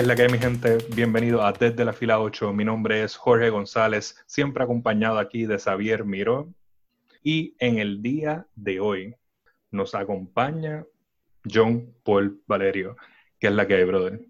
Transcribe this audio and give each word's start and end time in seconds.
es 0.00 0.06
la 0.06 0.16
que 0.16 0.22
hay, 0.22 0.28
mi 0.30 0.38
gente? 0.38 0.78
Bienvenido 0.94 1.42
a 1.42 1.52
Desde 1.52 1.84
la 1.84 1.92
Fila 1.92 2.20
8. 2.20 2.54
Mi 2.54 2.64
nombre 2.64 3.02
es 3.02 3.16
Jorge 3.16 3.50
González, 3.50 4.16
siempre 4.26 4.64
acompañado 4.64 5.18
aquí 5.18 5.44
de 5.44 5.58
Xavier 5.58 6.06
Miró. 6.06 6.48
Y 7.22 7.54
en 7.58 7.78
el 7.78 8.00
día 8.00 8.46
de 8.54 8.80
hoy 8.80 9.14
nos 9.70 9.94
acompaña 9.94 10.86
John 11.44 11.94
Paul 12.02 12.40
Valerio, 12.46 12.96
que 13.38 13.48
es 13.48 13.52
la 13.52 13.66
que 13.66 13.74
hay, 13.74 13.84
brother. 13.84 14.20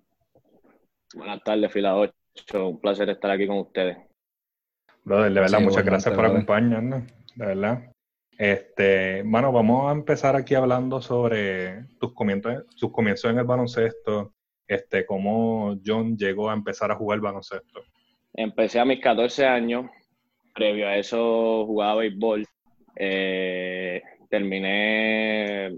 Buenas 1.14 1.40
tardes, 1.44 1.72
Fila 1.72 1.94
8. 1.94 2.12
Un 2.68 2.80
placer 2.80 3.08
estar 3.08 3.30
aquí 3.30 3.46
con 3.46 3.58
ustedes. 3.58 3.96
Brother, 5.04 5.32
de 5.32 5.40
verdad, 5.40 5.60
muchas 5.60 5.84
gracias 5.84 6.12
por 6.12 6.26
acompañarnos, 6.26 7.04
de 7.36 7.46
verdad. 7.46 7.92
Este, 8.36 9.22
bueno, 9.24 9.52
vamos 9.52 9.88
a 9.88 9.92
empezar 9.92 10.34
aquí 10.34 10.56
hablando 10.56 11.00
sobre 11.00 11.84
tus 12.00 12.12
comienzos, 12.12 12.66
tus 12.76 12.90
comienzos 12.90 13.30
en 13.30 13.38
el 13.38 13.44
baloncesto, 13.44 14.34
este, 14.70 15.04
cómo 15.04 15.76
John 15.84 16.16
llegó 16.16 16.48
a 16.48 16.54
empezar 16.54 16.92
a 16.92 16.94
jugar 16.94 17.18
baloncesto. 17.18 17.82
Empecé 18.32 18.78
a 18.78 18.84
mis 18.84 19.00
14 19.00 19.44
años, 19.44 19.90
previo 20.54 20.86
a 20.86 20.96
eso 20.96 21.66
jugaba 21.66 21.96
béisbol. 21.96 22.46
Eh, 22.94 24.00
terminé 24.28 25.76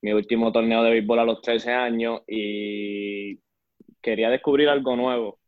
mi 0.00 0.12
último 0.14 0.50
torneo 0.50 0.82
de 0.82 0.92
béisbol 0.92 1.18
a 1.18 1.24
los 1.24 1.42
13 1.42 1.72
años 1.72 2.22
y 2.26 3.38
quería 4.00 4.30
descubrir 4.30 4.70
algo 4.70 4.96
nuevo. 4.96 5.38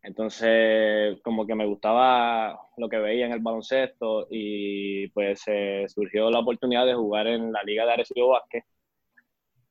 Entonces, 0.00 1.18
como 1.24 1.48
que 1.48 1.56
me 1.56 1.66
gustaba 1.66 2.60
lo 2.76 2.88
que 2.88 2.98
veía 2.98 3.26
en 3.26 3.32
el 3.32 3.40
baloncesto 3.40 4.28
y 4.30 5.08
pues 5.08 5.42
surgió 5.88 6.30
la 6.30 6.38
oportunidad 6.38 6.86
de 6.86 6.94
jugar 6.94 7.26
en 7.26 7.50
la 7.52 7.64
Liga 7.64 7.84
de 7.84 7.92
Arecibo 7.94 8.28
Vázquez 8.28 8.62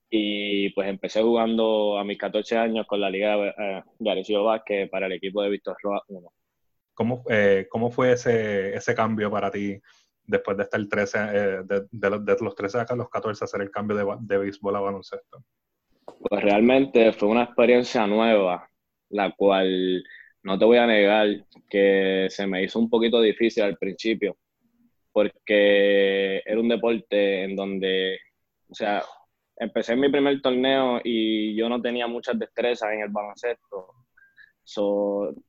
y 0.09 0.69
pues 0.69 0.87
empecé 0.87 1.21
jugando 1.21 1.97
a 1.97 2.03
mis 2.03 2.17
14 2.17 2.57
años 2.57 2.87
con 2.87 3.01
la 3.01 3.09
Liga 3.09 3.35
eh, 3.35 3.83
de 3.99 4.11
Arecibo 4.11 4.45
Vázquez 4.45 4.89
para 4.89 5.07
el 5.07 5.13
equipo 5.13 5.41
de 5.41 5.49
Víctor 5.49 5.75
Roa 5.81 6.01
1. 6.07 6.31
¿Cómo, 6.93 7.23
eh, 7.29 7.67
¿Cómo 7.69 7.91
fue 7.91 8.13
ese, 8.13 8.73
ese 8.73 8.95
cambio 8.95 9.29
para 9.29 9.51
ti 9.51 9.79
después 10.23 10.57
de 10.57 10.63
estar 10.63 10.85
13, 10.85 11.17
eh, 11.19 11.63
de, 11.63 11.87
de, 11.91 12.35
los 12.41 12.55
13 12.55 12.79
a 12.79 12.95
los 12.95 13.09
14 13.09 13.43
hacer 13.43 13.61
el 13.61 13.71
cambio 13.71 13.97
de, 13.97 14.05
de 14.21 14.37
béisbol 14.37 14.75
a 14.75 14.79
baloncesto? 14.79 15.43
Pues 16.19 16.41
realmente 16.41 17.11
fue 17.13 17.29
una 17.29 17.43
experiencia 17.43 18.07
nueva, 18.07 18.69
la 19.09 19.31
cual 19.31 20.03
no 20.43 20.57
te 20.57 20.65
voy 20.65 20.77
a 20.77 20.87
negar 20.87 21.27
que 21.69 22.27
se 22.29 22.47
me 22.47 22.63
hizo 22.63 22.79
un 22.79 22.89
poquito 22.89 23.21
difícil 23.21 23.63
al 23.63 23.77
principio, 23.77 24.37
porque 25.11 26.41
era 26.45 26.59
un 26.59 26.69
deporte 26.69 27.43
en 27.43 27.55
donde, 27.55 28.17
o 28.69 28.73
sea, 28.73 29.03
empecé 29.59 29.95
mi 29.95 30.09
primer 30.09 30.41
torneo 30.41 31.01
y 31.03 31.55
yo 31.55 31.69
no 31.69 31.81
tenía 31.81 32.07
muchas 32.07 32.37
destrezas 32.37 32.93
en 32.93 33.01
el 33.01 33.09
baloncesto. 33.09 33.87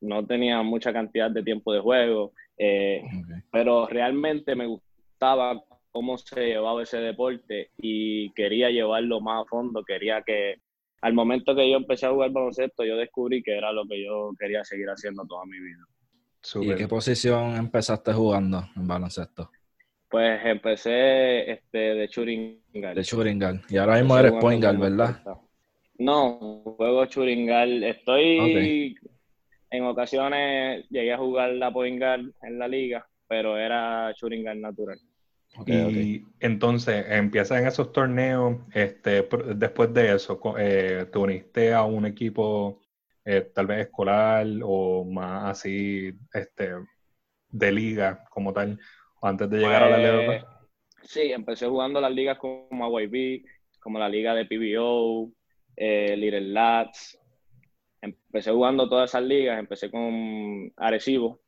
no 0.00 0.26
tenía 0.26 0.62
mucha 0.62 0.92
cantidad 0.92 1.30
de 1.30 1.42
tiempo 1.42 1.72
de 1.72 1.80
juego, 1.80 2.32
eh, 2.56 3.02
pero 3.50 3.86
realmente 3.86 4.54
me 4.54 4.66
gustaba 4.66 5.62
cómo 5.90 6.16
se 6.18 6.46
llevaba 6.46 6.82
ese 6.82 6.98
deporte 6.98 7.70
y 7.76 8.32
quería 8.32 8.70
llevarlo 8.70 9.20
más 9.20 9.44
a 9.44 9.48
fondo, 9.48 9.82
quería 9.84 10.22
que 10.22 10.56
al 11.00 11.12
momento 11.12 11.54
que 11.54 11.70
yo 11.70 11.76
empecé 11.76 12.06
a 12.06 12.10
jugar 12.10 12.30
baloncesto, 12.30 12.84
yo 12.84 12.96
descubrí 12.96 13.42
que 13.42 13.56
era 13.56 13.72
lo 13.72 13.86
que 13.86 14.04
yo 14.04 14.32
quería 14.38 14.64
seguir 14.64 14.88
haciendo 14.88 15.24
toda 15.26 15.44
mi 15.46 15.58
vida. 15.60 15.84
¿Y 16.62 16.74
qué 16.74 16.88
posición 16.88 17.56
empezaste 17.56 18.12
jugando 18.12 18.64
en 18.76 18.86
baloncesto? 18.86 19.50
Pues 20.08 20.40
empecé 20.44 21.50
este, 21.50 21.78
de 21.78 22.08
Churingal. 22.08 22.94
De 22.94 23.04
Churingal. 23.04 23.62
Y 23.68 23.76
ahora 23.76 23.96
mismo 23.96 24.18
eres 24.18 24.32
point 24.40 24.62
¿verdad? 24.62 25.22
No, 25.98 26.62
juego 26.76 27.04
Churingal. 27.06 27.84
Estoy 27.84 28.96
en 29.70 29.84
ocasiones 29.84 30.86
llegué 30.88 31.12
a 31.12 31.18
jugar 31.18 31.50
la 31.50 31.70
point 31.72 32.02
en 32.42 32.58
la 32.58 32.68
liga, 32.68 33.06
pero 33.26 33.58
era 33.58 34.12
Churingal 34.14 34.60
natural. 34.60 34.98
y 35.66 36.24
entonces 36.40 37.04
empiezas 37.08 37.60
en 37.60 37.66
esos 37.66 37.92
torneos, 37.92 38.58
este, 38.72 39.28
después 39.54 39.92
de 39.92 40.14
eso, 40.14 40.40
eh, 40.58 41.06
te 41.10 41.18
uniste 41.18 41.74
a 41.74 41.84
un 41.84 42.06
equipo 42.06 42.80
eh, 43.24 43.50
tal 43.54 43.66
vez 43.66 43.80
escolar 43.80 44.46
o 44.62 45.04
más 45.04 45.58
así 45.58 46.12
este, 46.32 46.70
de 47.50 47.72
liga 47.72 48.24
como 48.30 48.52
tal 48.54 48.78
antes 49.22 49.50
de 49.50 49.58
llegar 49.58 49.82
a 49.82 49.90
la 49.90 49.98
LVP? 49.98 50.26
Pues, 50.26 50.44
sí, 51.02 51.32
empecé 51.32 51.66
jugando 51.66 52.00
las 52.00 52.12
ligas 52.12 52.38
como 52.38 53.00
YB, 53.00 53.44
como 53.80 53.98
la 53.98 54.08
liga 54.08 54.34
de 54.34 54.46
PBO, 54.46 55.30
eh, 55.76 56.16
Little 56.16 56.40
Lads. 56.40 57.20
Empecé 58.00 58.52
jugando 58.52 58.88
todas 58.88 59.10
esas 59.10 59.22
ligas, 59.24 59.58
empecé 59.58 59.90
con 59.90 60.72
Arecibo, 60.76 61.40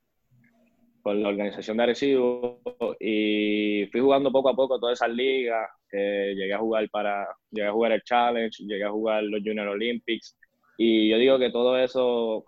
con 1.02 1.22
la 1.22 1.28
organización 1.28 1.76
de 1.76 1.82
Arecibo, 1.84 2.60
y 2.98 3.86
fui 3.92 4.00
jugando 4.00 4.32
poco 4.32 4.48
a 4.48 4.56
poco 4.56 4.80
todas 4.80 4.98
esas 4.98 5.14
ligas. 5.14 5.68
llegué 5.92 6.52
a 6.52 6.58
jugar 6.58 6.88
para, 6.90 7.26
llegué 7.50 7.68
a 7.68 7.72
jugar 7.72 7.92
el 7.92 8.02
Challenge, 8.02 8.64
llegué 8.64 8.84
a 8.84 8.90
jugar 8.90 9.22
los 9.24 9.42
Junior 9.44 9.68
Olympics, 9.68 10.36
y 10.82 11.10
yo 11.10 11.18
digo 11.18 11.38
que 11.38 11.50
todo 11.50 11.78
eso 11.78 12.46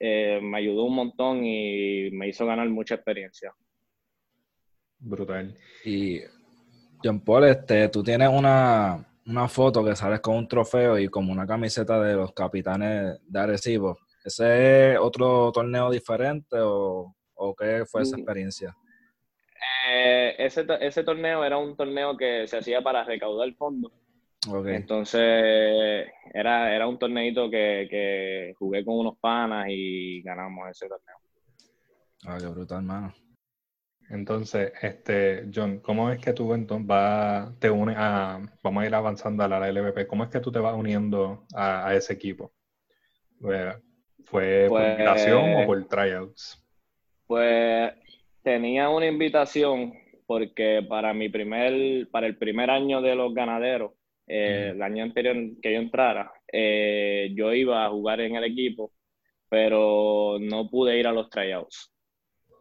eh, 0.00 0.40
me 0.42 0.56
ayudó 0.56 0.84
un 0.84 0.94
montón 0.94 1.44
y 1.44 2.10
me 2.12 2.26
hizo 2.26 2.46
ganar 2.46 2.68
mucha 2.70 2.94
experiencia. 2.94 3.52
Brutal. 5.00 5.54
Y 5.84 6.20
John 7.02 7.20
Paul, 7.20 7.44
este, 7.44 7.88
tú 7.88 8.02
tienes 8.02 8.28
una, 8.28 9.04
foto 9.48 9.84
que 9.84 9.94
sales 9.94 10.20
con 10.20 10.36
un 10.36 10.48
trofeo 10.48 10.98
y 10.98 11.08
como 11.08 11.32
una 11.32 11.46
camiseta 11.46 12.00
de 12.00 12.14
los 12.14 12.32
capitanes 12.32 13.18
de 13.26 13.38
Arecibo. 13.38 13.98
¿Ese 14.24 14.92
es 14.92 14.98
otro 14.98 15.52
torneo 15.52 15.90
diferente 15.90 16.56
o, 16.60 17.14
qué 17.58 17.84
fue 17.86 18.02
esa 18.02 18.16
mm. 18.16 18.20
experiencia? 18.20 18.76
Eh, 19.90 20.34
ese, 20.38 20.66
ese, 20.80 21.04
torneo 21.04 21.44
era 21.44 21.56
un 21.56 21.76
torneo 21.76 22.16
que 22.16 22.46
se 22.46 22.58
hacía 22.58 22.82
para 22.82 23.04
recaudar 23.04 23.52
fondos. 23.54 23.92
Okay. 24.48 24.76
Entonces, 24.76 26.06
era, 26.32 26.74
era 26.74 26.86
un 26.86 26.98
torneito 26.98 27.50
que, 27.50 27.86
que, 27.90 28.54
jugué 28.58 28.84
con 28.84 28.98
unos 28.98 29.18
panas 29.18 29.66
y 29.68 30.22
ganamos 30.22 30.68
ese 30.70 30.88
torneo. 30.88 31.16
Ah, 32.24 32.38
qué 32.40 32.46
brutal, 32.46 32.78
hermano. 32.78 33.14
Entonces, 34.10 34.72
este, 34.80 35.44
John, 35.54 35.80
¿cómo 35.80 36.10
es 36.10 36.18
que 36.18 36.32
tú 36.32 36.54
entonces 36.54 36.88
va, 36.90 37.52
te 37.58 37.70
unes 37.70 37.96
a, 37.98 38.40
vamos 38.62 38.82
a 38.82 38.86
ir 38.86 38.94
avanzando 38.94 39.44
a 39.44 39.48
la 39.48 39.70
LVP, 39.70 40.06
¿cómo 40.06 40.24
es 40.24 40.30
que 40.30 40.40
tú 40.40 40.50
te 40.50 40.58
vas 40.58 40.74
uniendo 40.74 41.44
a, 41.54 41.94
ese 41.94 42.14
equipo? 42.14 42.52
¿Fue 43.38 43.74
por 44.30 44.70
pues, 44.70 44.90
invitación 44.90 45.54
o 45.56 45.66
por 45.66 45.86
tryouts? 45.88 46.64
Pues 47.26 47.92
tenía 48.42 48.88
una 48.88 49.06
invitación 49.06 49.92
porque 50.26 50.84
para 50.88 51.12
mi 51.12 51.28
primer, 51.28 52.08
para 52.10 52.26
el 52.26 52.36
primer 52.36 52.70
año 52.70 53.02
de 53.02 53.14
los 53.14 53.34
ganaderos, 53.34 53.92
eh, 54.26 54.72
el 54.74 54.82
año 54.82 55.04
anterior 55.04 55.36
que 55.62 55.72
yo 55.72 55.80
entrara, 55.80 56.32
eh, 56.50 57.30
yo 57.34 57.52
iba 57.52 57.84
a 57.84 57.90
jugar 57.90 58.20
en 58.20 58.36
el 58.36 58.44
equipo, 58.44 58.92
pero 59.48 60.38
no 60.40 60.68
pude 60.68 60.98
ir 60.98 61.06
a 61.06 61.12
los 61.12 61.28
tryouts. 61.30 61.92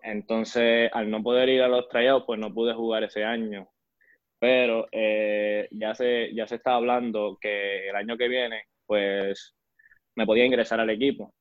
Entonces, 0.04 0.90
al 0.94 1.10
no 1.10 1.22
poder 1.24 1.50
ir 1.50 1.62
a 1.62 1.68
los 1.68 1.88
tryouts, 1.90 2.26
pues 2.26 2.40
no 2.40 2.54
pude 2.54 2.74
jugar 2.74 3.04
ese 3.04 3.24
año. 3.24 3.70
Pero 4.40 4.88
eh, 4.92 5.68
ya, 5.72 5.96
se, 5.96 6.34
ya 6.34 6.48
se 6.48 6.56
está 6.56 6.76
hablando 6.76 7.38
que 7.42 7.90
el 7.90 7.96
año 7.96 8.18
que 8.18 8.28
viene, 8.28 8.64
pues 8.86 9.56
me 10.16 10.26
podía 10.26 10.46
ingresar 10.46 10.80
al 10.80 10.90
equipo. 10.90 11.34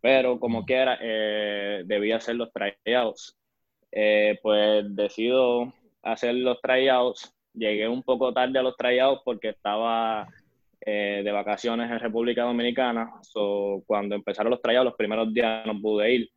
Pero 0.00 0.38
como 0.38 0.64
quiera, 0.64 0.98
eh, 1.00 1.82
debía 1.86 2.16
hacer 2.16 2.36
los 2.36 2.50
tryouts. 2.52 3.36
Eh, 3.90 4.38
pues 4.42 4.84
decido 4.94 5.72
hacer 6.02 6.34
los 6.34 6.60
tryouts. 6.60 7.34
Llegué 7.54 7.88
un 7.88 8.02
poco 8.02 8.32
tarde 8.32 8.58
a 8.58 8.62
los 8.62 8.76
tryouts 8.76 9.22
porque 9.24 9.50
estaba 9.50 10.26
de 10.80 11.30
vacaciones 11.32 11.90
en 11.90 12.00
República 12.00 12.44
Dominicana. 12.44 13.10
So, 13.20 13.82
cuando 13.86 14.14
empezaron 14.14 14.50
los 14.50 14.62
tryouts, 14.62 14.86
los 14.86 14.94
primeros 14.94 15.34
días 15.34 15.66
no 15.66 15.78
pude 15.78 16.14
ir 16.14 16.30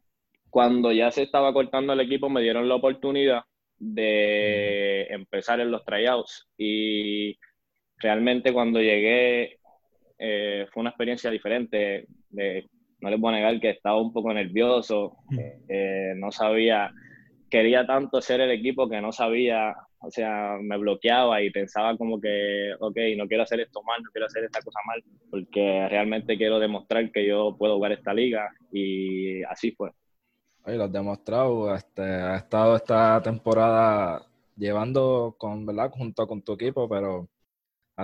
cuando 0.51 0.91
ya 0.91 1.09
se 1.11 1.23
estaba 1.23 1.53
cortando 1.53 1.93
el 1.93 2.01
equipo, 2.01 2.29
me 2.29 2.41
dieron 2.41 2.67
la 2.69 2.75
oportunidad 2.75 3.41
de 3.79 5.03
empezar 5.05 5.59
en 5.61 5.71
los 5.71 5.83
tryouts. 5.85 6.49
Y 6.57 7.39
realmente 7.97 8.53
cuando 8.53 8.79
llegué 8.79 9.59
eh, 10.19 10.67
fue 10.71 10.81
una 10.81 10.91
experiencia 10.91 11.31
diferente. 11.31 12.05
no 12.99 13.09
les 13.09 13.19
voy 13.19 13.33
a 13.33 13.37
negar 13.37 13.59
que 13.59 13.71
estaba 13.71 13.99
un 13.99 14.13
poco 14.13 14.31
nervioso, 14.33 15.17
eh, 15.67 16.13
no 16.17 16.31
sabía, 16.31 16.91
quería 17.49 17.87
tanto 17.87 18.21
ser 18.21 18.41
el 18.41 18.51
equipo 18.51 18.89
que 18.89 19.01
no 19.01 19.11
sabía, 19.13 19.73
o 19.99 20.11
sea, 20.11 20.57
me 20.61 20.77
bloqueaba 20.77 21.41
y 21.41 21.49
pensaba 21.49 21.97
como 21.97 22.19
que, 22.19 22.73
ok, 22.79 22.97
no 23.17 23.27
quiero 23.27 23.43
hacer 23.43 23.61
esto 23.61 23.81
mal, 23.83 24.03
no 24.03 24.11
quiero 24.11 24.27
hacer 24.27 24.43
esta 24.43 24.61
cosa 24.61 24.79
mal, 24.85 25.01
porque 25.31 25.87
realmente 25.89 26.37
quiero 26.37 26.59
demostrar 26.59 27.09
que 27.11 27.25
yo 27.25 27.55
puedo 27.57 27.75
jugar 27.75 27.93
esta 27.93 28.13
liga 28.13 28.49
y 28.71 29.41
así 29.43 29.71
fue. 29.71 29.91
Oye, 30.65 30.77
lo 30.77 30.83
has 30.85 30.91
demostrado. 30.91 31.75
Este, 31.75 32.01
ha 32.01 32.37
estado 32.37 32.75
esta 32.75 33.21
temporada 33.21 34.25
llevando 34.55 35.35
con, 35.37 35.65
¿verdad? 35.65 35.91
Junto 35.91 36.27
con 36.27 36.41
tu 36.41 36.53
equipo, 36.53 36.87
pero 36.87 37.27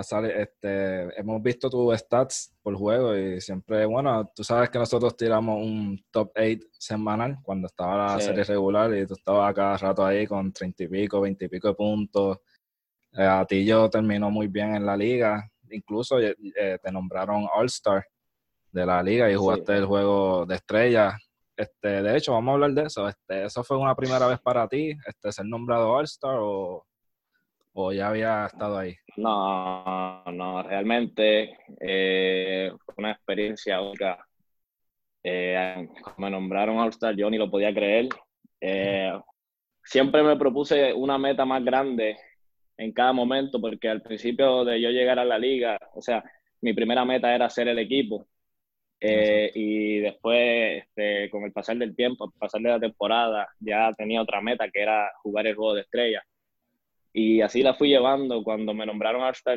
este, 0.00 1.18
hemos 1.18 1.42
visto 1.42 1.68
tus 1.68 1.96
stats 1.98 2.54
por 2.62 2.74
juego 2.76 3.16
y 3.16 3.40
siempre, 3.40 3.84
bueno, 3.86 4.30
tú 4.34 4.44
sabes 4.44 4.70
que 4.70 4.78
nosotros 4.78 5.16
tiramos 5.16 5.56
un 5.60 6.00
top 6.10 6.30
8 6.36 6.66
semanal 6.72 7.38
cuando 7.42 7.66
estaba 7.66 8.14
la 8.14 8.20
serie 8.20 8.44
regular 8.44 8.94
y 8.96 9.06
tú 9.06 9.14
estabas 9.14 9.54
cada 9.54 9.76
rato 9.76 10.04
ahí 10.04 10.26
con 10.26 10.52
30 10.52 10.84
y 10.84 10.88
pico, 10.88 11.20
20 11.20 11.44
y 11.44 11.48
pico 11.48 11.68
de 11.68 11.74
puntos. 11.74 12.38
Eh, 13.12 13.24
a 13.24 13.44
ti 13.44 13.64
yo 13.64 13.88
terminó 13.90 14.30
muy 14.30 14.46
bien 14.48 14.74
en 14.74 14.86
la 14.86 14.96
liga, 14.96 15.50
incluso 15.70 16.20
eh, 16.20 16.34
te 16.82 16.92
nombraron 16.92 17.48
All-Star 17.52 18.04
de 18.70 18.86
la 18.86 19.02
liga 19.02 19.30
y 19.30 19.34
jugaste 19.34 19.76
el 19.76 19.86
juego 19.86 20.46
de 20.46 20.54
estrellas. 20.56 21.14
Este, 21.58 22.02
de 22.02 22.16
hecho, 22.16 22.34
vamos 22.34 22.52
a 22.52 22.54
hablar 22.54 22.70
de 22.70 22.82
eso. 22.84 23.08
Este, 23.08 23.44
¿Eso 23.46 23.64
fue 23.64 23.76
una 23.76 23.96
primera 23.96 24.28
vez 24.28 24.38
para 24.40 24.68
ti, 24.68 24.92
este, 25.04 25.32
ser 25.32 25.44
nombrado 25.44 25.90
All-Star 25.90 26.36
o, 26.38 26.86
o 27.72 27.92
ya 27.92 28.10
había 28.10 28.46
estado 28.46 28.78
ahí? 28.78 28.94
No, 29.16 30.22
no, 30.26 30.62
realmente 30.62 31.58
eh, 31.80 32.70
fue 32.84 32.94
una 32.98 33.10
experiencia 33.10 33.80
única. 33.80 34.24
Eh, 35.24 35.88
me 36.16 36.30
nombraron 36.30 36.78
All-Star, 36.78 37.16
yo 37.16 37.28
ni 37.28 37.38
lo 37.38 37.50
podía 37.50 37.74
creer. 37.74 38.08
Eh, 38.60 39.12
siempre 39.82 40.22
me 40.22 40.36
propuse 40.36 40.94
una 40.94 41.18
meta 41.18 41.44
más 41.44 41.64
grande 41.64 42.16
en 42.76 42.92
cada 42.92 43.12
momento, 43.12 43.60
porque 43.60 43.88
al 43.88 44.00
principio 44.00 44.64
de 44.64 44.80
yo 44.80 44.90
llegar 44.90 45.18
a 45.18 45.24
la 45.24 45.40
liga, 45.40 45.76
o 45.92 46.00
sea, 46.00 46.22
mi 46.60 46.72
primera 46.72 47.04
meta 47.04 47.34
era 47.34 47.50
ser 47.50 47.66
el 47.66 47.80
equipo. 47.80 48.28
Y 49.00 49.98
después, 49.98 50.82
este, 50.82 51.30
con 51.30 51.44
el 51.44 51.52
pasar 51.52 51.76
del 51.76 51.94
tiempo, 51.94 52.26
el 52.26 52.38
pasar 52.38 52.60
de 52.60 52.70
la 52.70 52.80
temporada, 52.80 53.48
ya 53.60 53.92
tenía 53.96 54.22
otra 54.22 54.40
meta 54.40 54.68
que 54.70 54.82
era 54.82 55.10
jugar 55.22 55.46
el 55.46 55.54
juego 55.54 55.74
de 55.74 55.82
estrellas. 55.82 56.24
Y 57.12 57.40
así 57.40 57.62
la 57.62 57.74
fui 57.74 57.88
llevando. 57.88 58.42
Cuando 58.42 58.74
me 58.74 58.86
nombraron 58.86 59.22
hasta 59.24 59.54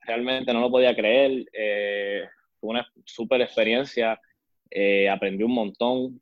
realmente 0.00 0.52
no 0.52 0.60
lo 0.60 0.70
podía 0.70 0.94
creer. 0.94 1.44
Eh, 1.52 2.24
fue 2.58 2.70
una 2.70 2.86
súper 3.04 3.42
experiencia. 3.42 4.20
Eh, 4.70 5.08
aprendí 5.08 5.42
un 5.42 5.54
montón. 5.54 6.20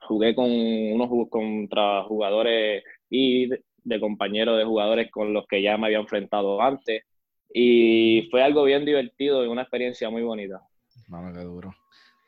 Jugué 0.00 0.34
con 0.34 0.50
unos 0.50 1.28
contra 1.28 2.04
jugadores 2.04 2.84
y 3.10 3.48
de, 3.48 4.00
compañeros 4.00 4.56
de 4.56 4.64
jugadores 4.64 5.10
con 5.10 5.32
los 5.32 5.46
que 5.46 5.60
ya 5.60 5.76
me 5.76 5.86
había 5.86 5.98
enfrentado 5.98 6.62
antes. 6.62 7.04
Y 7.52 8.28
fue 8.30 8.42
algo 8.42 8.64
bien 8.64 8.84
divertido 8.84 9.44
y 9.44 9.48
una 9.48 9.62
experiencia 9.62 10.08
muy 10.10 10.22
bonita. 10.22 10.60
Mano, 11.08 11.32
qué 11.34 11.40
duro. 11.40 11.74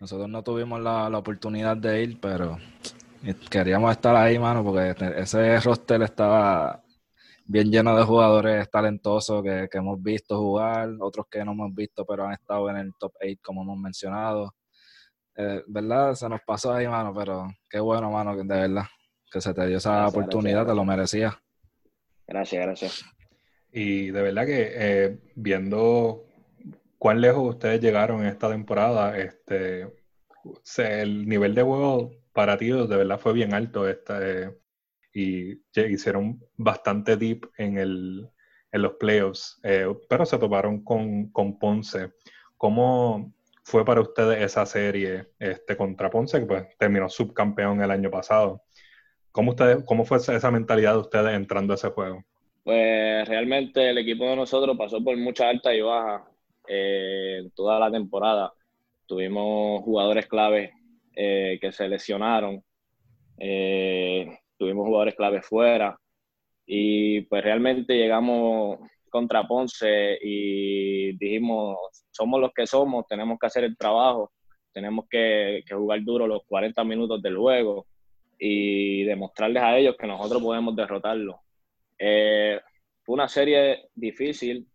Nosotros 0.01 0.29
no 0.31 0.43
tuvimos 0.43 0.81
la, 0.81 1.11
la, 1.11 1.19
oportunidad 1.19 1.77
de 1.77 2.03
ir, 2.03 2.21
pero 2.21 2.57
queríamos 3.51 3.93
estar 3.93 4.17
ahí, 4.17 4.39
mano, 4.39 4.65
porque 4.65 4.95
ese 5.19 5.61
roster 5.61 6.01
estaba 6.03 6.83
bien 7.45 7.71
lleno 7.71 7.97
de 7.97 8.05
jugadores 8.05 8.71
talentosos 8.71 9.43
que, 9.43 9.69
hemos 9.73 10.03
visto 10.03 10.39
jugar, 10.39 10.89
otros 11.01 11.27
que 11.29 11.45
no 11.45 11.53
hemos 11.53 11.75
visto 11.75 12.07
pero 12.07 12.25
han 12.25 12.33
estado 12.33 12.71
en 12.71 12.77
el 12.77 12.95
top 12.95 13.13
8 13.21 13.41
como 13.43 13.63
hemos 13.63 13.79
mencionado. 13.79 14.55
Eh, 15.37 15.63
¿Verdad? 15.67 16.15
Se 16.15 16.29
nos 16.29 16.41
pasó 16.43 16.73
ahí, 16.73 16.87
mano, 16.87 17.13
pero 17.13 17.49
qué 17.69 17.81
bueno, 17.81 18.11
mano, 18.11 18.37
de 18.37 18.45
verdad, 18.45 18.85
que 19.31 19.41
se 19.41 19.53
te 19.53 19.67
dio 19.67 19.79
esa 19.79 20.07
oportunidad, 20.07 20.65
te 20.65 20.75
lo 20.75 20.85
merecía. 20.85 21.43
Gracias, 22.27 22.65
gracias. 22.65 23.05
Y 23.73 24.11
de 24.11 24.23
verdad 24.23 24.47
que 24.47 24.73
eh, 24.75 25.19
viendo 25.35 26.30
cuán 27.01 27.23
lejos 27.23 27.55
ustedes 27.55 27.81
llegaron 27.81 28.21
en 28.21 28.27
esta 28.27 28.51
temporada, 28.51 29.17
este, 29.19 29.91
el 30.77 31.27
nivel 31.27 31.55
de 31.55 31.63
juego 31.63 32.11
para 32.35 32.59
ti 32.59 32.69
de 32.69 32.87
verdad 32.87 33.19
fue 33.19 33.33
bien 33.33 33.55
alto. 33.55 33.89
Este, 33.89 34.55
y 35.15 35.63
hicieron 35.75 36.45
bastante 36.59 37.17
deep 37.17 37.51
en, 37.57 37.79
el, 37.79 38.29
en 38.71 38.83
los 38.83 38.93
playoffs, 39.01 39.59
eh, 39.65 39.87
pero 40.11 40.27
se 40.27 40.39
toparon 40.39 40.85
con, 40.85 41.31
con, 41.31 41.59
Ponce. 41.59 42.13
¿Cómo 42.59 43.33
fue 43.65 43.83
para 43.83 44.03
ustedes 44.03 44.43
esa 44.43 44.67
serie 44.67 45.29
este, 45.39 45.79
contra 45.79 46.11
Ponce, 46.11 46.39
que 46.39 46.47
pues, 46.47 46.67
terminó 46.79 47.09
subcampeón 47.09 47.83
el 47.83 47.91
año 47.91 48.11
pasado? 48.11 48.63
¿Cómo, 49.33 49.53
ustedes, 49.53 49.85
¿Cómo 49.87 50.05
fue 50.05 50.19
esa 50.19 50.51
mentalidad 50.51 50.93
de 50.93 51.01
ustedes 51.01 51.35
entrando 51.35 51.73
a 51.73 51.77
ese 51.77 51.89
juego? 51.89 52.23
Pues 52.63 53.27
realmente 53.27 53.89
el 53.89 53.97
equipo 53.97 54.27
de 54.27 54.37
nosotros 54.37 54.77
pasó 54.77 55.03
por 55.03 55.17
mucha 55.17 55.49
alta 55.49 55.75
y 55.75 55.81
baja 55.81 56.30
eh, 56.73 57.51
toda 57.57 57.81
la 57.81 57.91
temporada. 57.91 58.53
Tuvimos 59.07 59.83
jugadores 59.83 60.29
claves 60.29 60.71
eh, 61.17 61.59
que 61.61 61.73
se 61.73 61.89
lesionaron. 61.89 62.63
Eh, 63.39 64.39
tuvimos 64.57 64.87
jugadores 64.87 65.17
clave 65.17 65.43
fuera 65.43 65.99
y 66.67 67.23
pues 67.23 67.43
realmente 67.43 67.97
llegamos 67.97 68.79
contra 69.11 69.49
Ponce 69.49 70.19
y 70.23 71.17
dijimos, 71.17 71.79
somos 72.11 72.41
los 72.41 72.53
que 72.53 72.67
somos, 72.67 73.07
tenemos 73.09 73.39
que 73.41 73.47
hacer 73.47 73.65
el 73.65 73.77
trabajo, 73.77 74.31
tenemos 74.73 75.07
que, 75.11 75.65
jugar 75.69 76.05
duro 76.05 76.29
los 76.29 76.43
40 76.47 76.85
minutos 76.85 77.21
del 77.21 77.37
juego 77.37 77.87
y 78.39 79.03
demostrarles 79.03 79.63
a 79.63 79.77
ellos 79.79 79.97
que 79.99 80.07
nosotros 80.07 80.41
podemos 80.41 80.77
derrotarlo. 80.77 81.41
Eh, 81.99 82.61
fue 83.03 83.15
una 83.15 83.29
serie 83.29 83.89
difícil, 83.95 84.70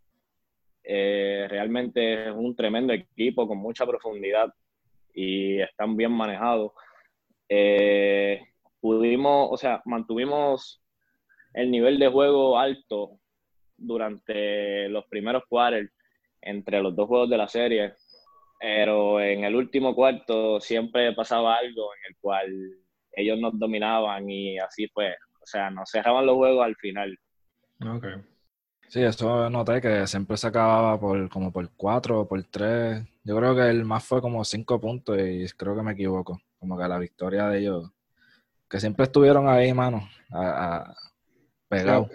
eh, 0.87 1.47
realmente 1.49 2.27
es 2.27 2.31
un 2.35 2.55
tremendo 2.55 2.93
equipo 2.93 3.47
con 3.47 3.57
mucha 3.57 3.85
profundidad 3.85 4.53
y 5.13 5.59
están 5.59 5.97
bien 5.97 6.11
manejados. 6.11 6.73
Eh, 7.49 8.41
pudimos, 8.79 9.49
o 9.51 9.57
sea, 9.57 9.81
mantuvimos 9.85 10.83
el 11.53 11.71
nivel 11.71 11.97
de 11.97 12.07
juego 12.07 12.59
alto 12.59 13.19
durante 13.77 14.87
los 14.89 15.05
primeros 15.05 15.43
quarters 15.49 15.91
entre 16.41 16.81
los 16.81 16.95
dos 16.95 17.07
juegos 17.07 17.29
de 17.29 17.37
la 17.37 17.47
serie, 17.47 17.93
pero 18.59 19.19
en 19.19 19.43
el 19.43 19.55
último 19.55 19.95
cuarto 19.95 20.59
siempre 20.59 21.13
pasaba 21.13 21.55
algo 21.55 21.93
en 21.95 22.11
el 22.11 22.17
cual 22.21 22.51
ellos 23.11 23.39
nos 23.39 23.57
dominaban 23.57 24.29
y 24.29 24.59
así 24.59 24.87
fue. 24.89 25.15
O 25.41 25.45
sea, 25.45 25.71
nos 25.71 25.89
cerraban 25.89 26.25
los 26.25 26.35
juegos 26.35 26.63
al 26.63 26.75
final. 26.75 27.17
Ok. 27.81 28.05
Sí, 28.87 29.01
eso 29.01 29.49
noté 29.49 29.81
que 29.81 30.07
siempre 30.07 30.37
se 30.37 30.47
acababa 30.47 30.99
por 30.99 31.29
como 31.29 31.51
por 31.51 31.69
cuatro 31.75 32.21
o 32.21 32.27
por 32.27 32.43
tres. 32.43 33.03
Yo 33.23 33.35
creo 33.35 33.55
que 33.55 33.69
el 33.69 33.83
más 33.83 34.03
fue 34.03 34.21
como 34.21 34.45
cinco 34.45 34.79
puntos 34.79 35.17
y 35.19 35.45
creo 35.57 35.75
que 35.75 35.81
me 35.83 35.93
equivoco. 35.93 36.41
Como 36.59 36.77
que 36.77 36.87
la 36.87 36.97
victoria 36.97 37.47
de 37.49 37.59
ellos 37.59 37.91
que 38.69 38.79
siempre 38.79 39.05
estuvieron 39.05 39.47
ahí, 39.47 39.73
mano, 39.73 40.07
a, 40.31 40.93
pegado. 41.67 42.09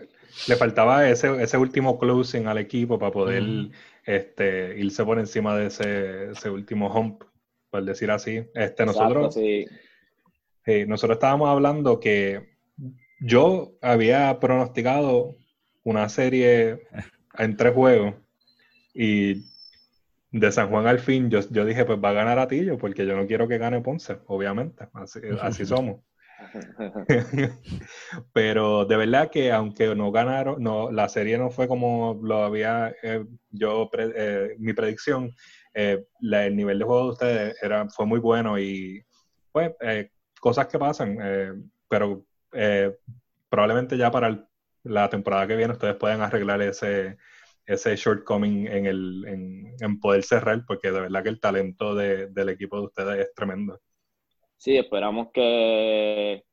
Le 0.49 0.57
faltaba 0.57 1.09
ese, 1.09 1.43
ese 1.43 1.57
último 1.59 1.99
closing 1.99 2.47
al 2.47 2.59
equipo 2.59 2.99
para 2.99 3.13
poder 3.13 3.71
este, 4.05 4.79
irse 4.79 5.05
por 5.05 5.19
encima 5.19 5.57
de 5.57 5.67
ese, 5.67 6.31
ese, 6.31 6.51
último 6.51 6.93
hump, 6.93 7.25
por 7.71 7.85
decir 7.85 8.11
así. 8.11 8.45
Este, 8.55 8.87
nosotros, 8.87 9.35
sí. 9.35 9.67
nosotros 10.87 11.17
estábamos 11.17 11.49
hablando 11.49 12.01
que 12.01 12.51
yo 13.21 13.73
había 13.83 14.39
pronosticado 14.41 15.37
una 15.85 16.09
serie 16.09 16.87
en 17.39 17.57
tres 17.57 17.75
juegos 17.75 18.15
y 18.95 19.45
de 20.33 20.53
San 20.53 20.69
Juan 20.69 20.87
al 20.87 21.01
fin 21.01 21.31
yo, 21.31 21.41
yo 21.51 21.65
dije, 21.65 21.85
pues 21.85 21.99
va 22.03 22.11
a 22.11 22.15
ganar 22.15 22.39
a 22.39 22.49
Tillo 22.49 22.79
porque 22.79 23.07
yo 23.07 23.17
no 23.17 23.27
quiero 23.27 23.49
que 23.49 23.59
gane 23.59 23.81
Ponce, 23.81 24.19
obviamente, 24.27 24.87
así, 24.95 25.21
así 25.41 25.67
somos. 25.67 26.01
Pero 28.33 28.85
de 28.85 28.97
verdad 28.97 29.31
que 29.31 29.53
aunque 29.53 29.95
no 29.95 30.11
ganaron, 30.11 30.63
no, 30.63 30.91
la 30.91 31.09
serie 31.09 31.39
no 31.39 31.51
fue 31.51 31.69
como 31.69 32.19
lo 32.23 32.45
había 32.45 32.95
eh, 33.03 33.25
yo, 33.51 33.91
eh, 33.93 34.57
mi 34.59 34.73
predicción, 34.73 35.31
eh, 35.75 36.05
el 36.21 36.57
nivel 36.57 36.79
de 36.79 36.85
juego 36.85 37.05
de 37.05 37.11
ustedes 37.11 37.63
era, 37.63 37.89
fue 37.89 38.07
muy 38.07 38.21
bueno 38.21 38.59
y 38.59 39.05
pues 39.53 39.73
cosas 40.41 40.67
que 40.69 40.79
pasan, 40.79 41.71
pero 41.89 42.25
probablemente 43.49 43.97
ya 43.97 44.11
para 44.11 44.49
la 44.85 45.09
temporada 45.09 45.47
que 45.47 45.57
viene 45.57 45.73
ustedes 45.73 45.97
pueden 45.97 46.21
arreglar 46.21 46.63
ese, 46.63 47.17
ese 47.67 47.97
shortcoming 47.97 48.67
en, 48.67 48.87
el, 48.87 49.75
en, 49.81 50.01
poder 50.01 50.23
cerrar, 50.23 50.65
porque 50.67 50.91
de 50.91 51.01
verdad 51.01 51.23
que 51.23 51.29
el 51.29 51.41
talento 51.41 51.95
del 51.95 52.49
equipo 52.49 52.79
de 52.79 52.87
ustedes 52.87 53.19
es 53.27 53.35
tremendo. 53.35 53.79
Sí, 54.57 54.77
esperamos 54.77 55.29
que 55.33 56.45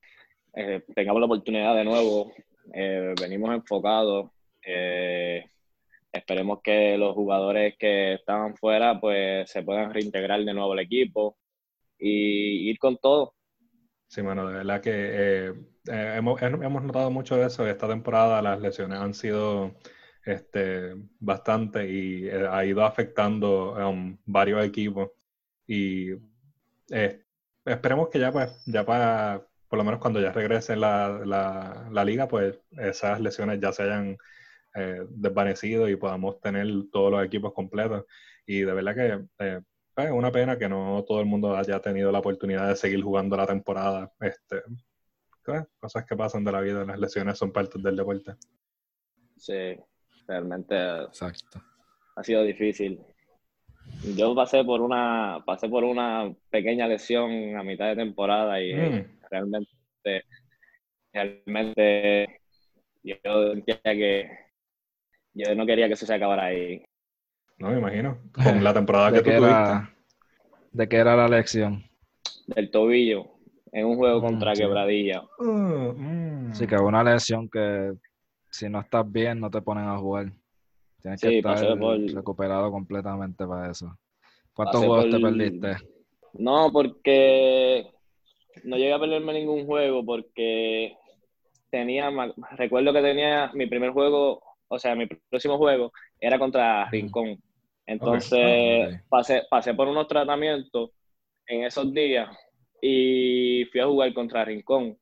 eh, 0.53 0.81
tengamos 0.95 1.19
la 1.19 1.25
oportunidad 1.25 1.75
de 1.75 1.83
nuevo. 1.83 2.31
Eh, 2.73 3.13
venimos 3.19 3.53
enfocados. 3.53 4.31
Eh, 4.65 5.43
esperemos 6.11 6.59
que 6.63 6.97
los 6.97 7.13
jugadores 7.13 7.75
que 7.77 8.13
estaban 8.13 8.55
fuera 8.55 8.99
pues 8.99 9.49
se 9.49 9.63
puedan 9.63 9.93
reintegrar 9.93 10.43
de 10.43 10.53
nuevo 10.53 10.73
al 10.73 10.79
equipo 10.79 11.37
y 11.97 12.69
ir 12.69 12.77
con 12.79 12.97
todo. 12.97 13.33
Sí, 14.07 14.21
bueno, 14.21 14.47
de 14.47 14.53
verdad 14.53 14.81
que 14.81 15.53
hemos, 15.85 16.41
hemos, 16.41 16.83
notado 16.83 17.11
mucho 17.11 17.43
eso. 17.43 17.67
Esta 17.67 17.87
temporada 17.87 18.41
las 18.41 18.59
lesiones 18.61 18.99
han 18.99 19.13
sido 19.13 19.75
este, 20.25 20.95
bastante 21.19 21.89
y 21.91 22.29
ha 22.29 22.65
ido 22.65 22.85
afectando 22.85 23.75
varios 24.25 24.65
equipos. 24.65 25.09
Y 25.67 26.11
esperemos 27.65 28.09
que 28.09 28.19
ya, 28.19 28.31
pues, 28.31 28.63
ya 28.65 28.85
para, 28.85 29.45
por 29.67 29.77
lo 29.77 29.83
menos 29.83 29.99
cuando 29.99 30.21
ya 30.21 30.31
regrese 30.31 30.75
la, 30.75 31.21
la, 31.91 32.05
liga, 32.05 32.27
pues 32.27 32.59
esas 32.71 33.19
lesiones 33.19 33.59
ya 33.59 33.73
se 33.73 33.83
hayan 33.83 34.17
eh, 34.75 35.01
desvanecido 35.09 35.89
y 35.89 35.95
podamos 35.97 36.39
tener 36.41 36.67
todos 36.91 37.11
los 37.11 37.25
equipos 37.25 37.53
completos. 37.53 38.05
Y 38.45 38.61
de 38.61 38.73
verdad 38.73 38.95
que 38.95 39.45
eh, 39.45 39.61
es 39.97 40.11
una 40.11 40.31
pena 40.31 40.57
que 40.57 40.69
no 40.69 41.03
todo 41.07 41.19
el 41.19 41.25
mundo 41.25 41.55
haya 41.55 41.79
tenido 41.79 42.11
la 42.11 42.19
oportunidad 42.19 42.67
de 42.67 42.75
seguir 42.75 43.01
jugando 43.01 43.35
la 43.35 43.47
temporada. 43.47 44.11
Este, 44.19 44.61
pues, 45.43 45.65
cosas 45.79 46.05
que 46.05 46.15
pasan 46.15 46.43
de 46.43 46.51
la 46.51 46.61
vida, 46.61 46.85
las 46.85 46.99
lesiones 46.99 47.37
son 47.37 47.51
parte 47.51 47.79
del 47.79 47.95
deporte. 47.95 48.35
Sí, 49.37 49.75
realmente 50.27 50.75
Exacto. 51.03 51.61
ha 52.15 52.23
sido 52.23 52.43
difícil. 52.43 53.01
Yo 54.15 54.35
pasé 54.35 54.63
por 54.63 54.81
una 54.81 55.41
pasé 55.45 55.69
por 55.69 55.83
una 55.83 56.33
pequeña 56.49 56.87
lesión 56.87 57.55
a 57.55 57.63
mitad 57.63 57.87
de 57.87 57.95
temporada 57.95 58.61
y 58.61 58.73
mm. 58.73 59.19
realmente 59.31 60.25
realmente 61.13 62.41
yo 63.03 63.15
sentía 63.53 63.79
que 63.83 64.29
yo 65.33 65.55
no 65.55 65.65
quería 65.65 65.87
que 65.87 65.93
eso 65.93 66.05
se 66.05 66.13
acabara 66.13 66.45
ahí. 66.45 66.83
No, 67.59 67.69
me 67.69 67.79
imagino. 67.79 68.19
Con 68.33 68.63
la 68.63 68.73
temporada 68.73 69.11
que 69.11 69.21
tú 69.21 69.31
tuviste. 69.35 69.97
¿De 70.71 70.87
qué 70.87 70.97
era 70.97 71.15
la 71.15 71.27
lección? 71.27 71.83
Del 72.45 72.69
tobillo, 72.69 73.25
en 73.71 73.85
un 73.85 73.97
juego 73.97 74.19
mm, 74.19 74.23
contra 74.23 74.53
Quebradilla. 74.53 75.23
Mm, 75.39 76.53
sí, 76.53 76.67
que 76.67 76.75
es 76.75 76.81
una 76.81 77.03
lesión 77.03 77.49
que 77.49 77.93
si 78.49 78.69
no 78.69 78.79
estás 78.79 79.09
bien 79.11 79.39
no 79.39 79.49
te 79.49 79.61
ponen 79.61 79.85
a 79.85 79.97
jugar. 79.97 80.31
Tienes 81.01 81.21
que 81.21 81.37
estar 81.37 81.77
recuperado 82.13 82.71
completamente 82.71 83.45
para 83.45 83.71
eso. 83.71 83.97
¿Cuántos 84.53 84.83
juegos 84.83 85.09
te 85.09 85.19
perdiste? 85.19 85.75
No, 86.33 86.71
porque 86.71 87.87
no 88.63 88.77
llegué 88.77 88.93
a 88.93 88.99
perderme 88.99 89.33
ningún 89.33 89.65
juego 89.65 90.03
porque 90.05 90.95
tenía, 91.69 92.09
recuerdo 92.51 92.93
que 92.93 93.01
tenía 93.01 93.51
mi 93.53 93.67
primer 93.67 93.91
juego, 93.91 94.41
o 94.67 94.79
sea, 94.79 94.95
mi 94.95 95.07
próximo 95.29 95.57
juego 95.57 95.91
era 96.19 96.39
contra 96.39 96.89
Rincón. 96.89 97.37
Entonces 97.87 98.93
ah, 98.93 99.01
Pasé, 99.09 99.43
pasé 99.49 99.73
por 99.73 99.87
unos 99.87 100.07
tratamientos 100.07 100.91
en 101.47 101.63
esos 101.63 101.91
días 101.93 102.29
y 102.81 103.65
fui 103.71 103.79
a 103.79 103.87
jugar 103.87 104.13
contra 104.13 104.45
Rincón. 104.45 104.97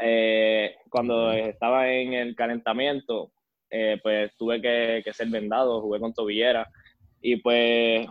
Eh, 0.00 0.76
cuando 0.90 1.32
estaba 1.32 1.90
en 1.90 2.12
el 2.12 2.36
calentamiento, 2.36 3.32
eh, 3.70 3.98
pues 4.02 4.36
tuve 4.36 4.60
que, 4.60 5.00
que, 5.02 5.12
ser 5.12 5.28
vendado, 5.28 5.80
jugué 5.80 5.98
con 5.98 6.12
tobillera 6.12 6.70
y 7.20 7.36
pues 7.36 8.06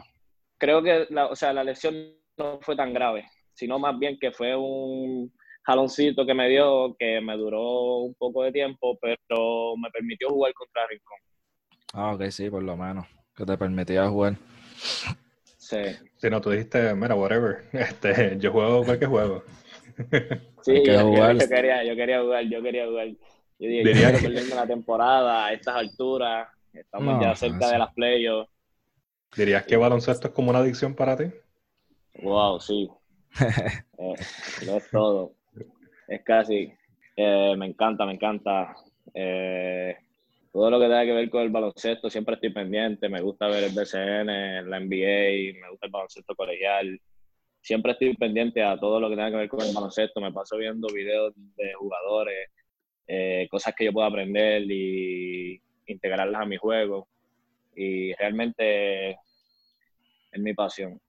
creo 0.58 0.82
que 0.82 1.06
la, 1.12 1.28
o 1.28 1.36
sea, 1.36 1.54
la 1.54 1.64
lesión 1.64 1.96
no 2.38 2.60
fue 2.62 2.76
tan 2.76 2.94
grave, 2.94 3.26
sino 3.54 3.80
más 3.80 3.98
bien 3.98 4.18
que 4.20 4.32
fue 4.32 4.56
un 4.56 5.32
jaloncito 5.64 6.26
que 6.26 6.34
me 6.34 6.50
dio 6.50 6.96
que 6.98 7.22
me 7.22 7.38
duró 7.38 7.98
un 7.98 8.16
poco 8.16 8.44
de 8.44 8.52
tiempo, 8.52 8.98
pero 9.00 9.78
me 9.78 9.90
permitió 9.92 10.30
jugar 10.30 10.54
contra 10.54 10.88
Rincón. 10.88 11.18
Ah, 11.94 12.14
ok, 12.14 12.30
sí, 12.30 12.50
por 12.50 12.64
lo 12.64 12.76
menos 12.76 13.17
que 13.38 13.46
te 13.46 13.58
permitía 13.58 14.10
jugar. 14.10 14.36
Sí. 15.58 15.77
Si 16.17 16.29
no, 16.29 16.41
tú 16.41 16.50
dijiste, 16.50 16.96
mira, 16.96 17.13
whatever, 17.15 17.63
este, 17.72 18.38
yo 18.39 18.51
juego 18.51 18.84
cualquier 18.84 19.10
juego. 19.10 19.44
Sí, 20.63 20.84
yo, 20.86 21.13
quería, 21.48 21.86
yo 21.86 21.96
quería 21.96 22.22
jugar, 22.22 22.44
yo 22.44 22.62
quería 22.62 22.88
jugar. 22.88 23.08
Yo 23.08 23.15
dije, 23.58 23.84
Diría 23.86 24.12
yo 24.12 24.20
quiero 24.20 24.56
la 24.56 24.67
temporada 24.67 25.46
a 25.46 25.53
estas 25.53 25.75
alturas, 25.75 26.50
estamos 26.74 27.24
ya 27.24 27.34
cerca 27.38 27.72
de 27.72 27.77
las 27.77 27.94
playoffs. 27.94 28.51
¿Dirías 29.34 29.63
que 29.63 29.77
baloncesto 29.77 30.27
es 30.27 30.34
como 30.34 30.50
una 30.50 30.60
adicción 30.60 30.94
para 30.94 31.15
ti? 31.15 31.32
Wow, 32.22 32.60
sí. 32.60 32.89
eh, 33.98 34.15
es 34.60 34.89
todo. 34.91 35.32
Es 36.10 36.22
casi. 36.24 36.74
Eh, 37.15 37.56
me 37.58 37.67
encanta, 37.67 38.06
me 38.06 38.15
encanta. 38.15 38.75
Eh, 39.13 39.96
todo 40.58 40.72
lo 40.72 40.80
que 40.80 40.86
tenga 40.86 41.06
que 41.06 41.14
ver 41.14 41.30
con 41.30 41.44
el 41.44 41.52
baloncesto, 41.52 42.10
siempre 42.10 42.34
estoy 42.34 42.50
pendiente. 42.50 43.10
Me 43.10 43.22
gusta 43.22 43.46
ver 43.46 43.66
el 43.66 43.76
BCN, 43.76 44.68
la 44.68 44.80
NBA, 44.80 45.54
me 45.62 45.70
gusta 45.70 45.86
el 45.86 45.92
baloncesto 45.92 46.36
colegial. 46.36 47.00
Siempre 47.62 47.92
estoy 47.92 48.16
pendiente 48.16 48.64
a 48.64 48.76
todo 48.80 49.00
lo 49.00 49.08
que 49.08 49.16
tenga 49.16 49.30
que 49.30 49.38
ver 49.38 49.50
con 49.50 49.62
el 49.62 49.72
baloncesto. 49.72 50.20
Me 50.20 50.32
paso 50.32 50.58
viendo 50.58 50.88
videos 50.88 51.34
de 51.36 51.74
jugadores, 51.76 52.50
eh, 53.06 53.48
cosas 53.52 53.76
que 53.78 53.86
yo 53.86 53.94
puedo 53.94 54.08
aprender 54.08 54.64
y 54.64 55.62
integrarlas 55.86 56.42
a 56.42 56.46
mi 56.48 56.58
juego. 56.58 57.08
Y 57.76 58.16
realmente 58.16 59.12
es 59.12 60.40
mi 60.40 60.56
pasión. 60.56 61.00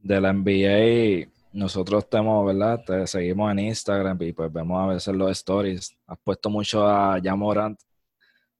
De 0.00 0.20
la 0.20 0.32
NBA, 0.32 1.28
nosotros 1.52 2.08
tenemos, 2.08 2.46
¿verdad? 2.46 2.84
Te 2.86 3.04
seguimos 3.08 3.50
en 3.50 3.58
Instagram 3.58 4.16
y 4.22 4.32
pues 4.32 4.52
vemos 4.52 4.80
a 4.80 4.92
veces 4.92 5.12
los 5.12 5.32
stories. 5.32 5.98
Has 6.06 6.20
puesto 6.20 6.48
mucho 6.50 6.86
a 6.86 7.18
Jamorant 7.20 7.80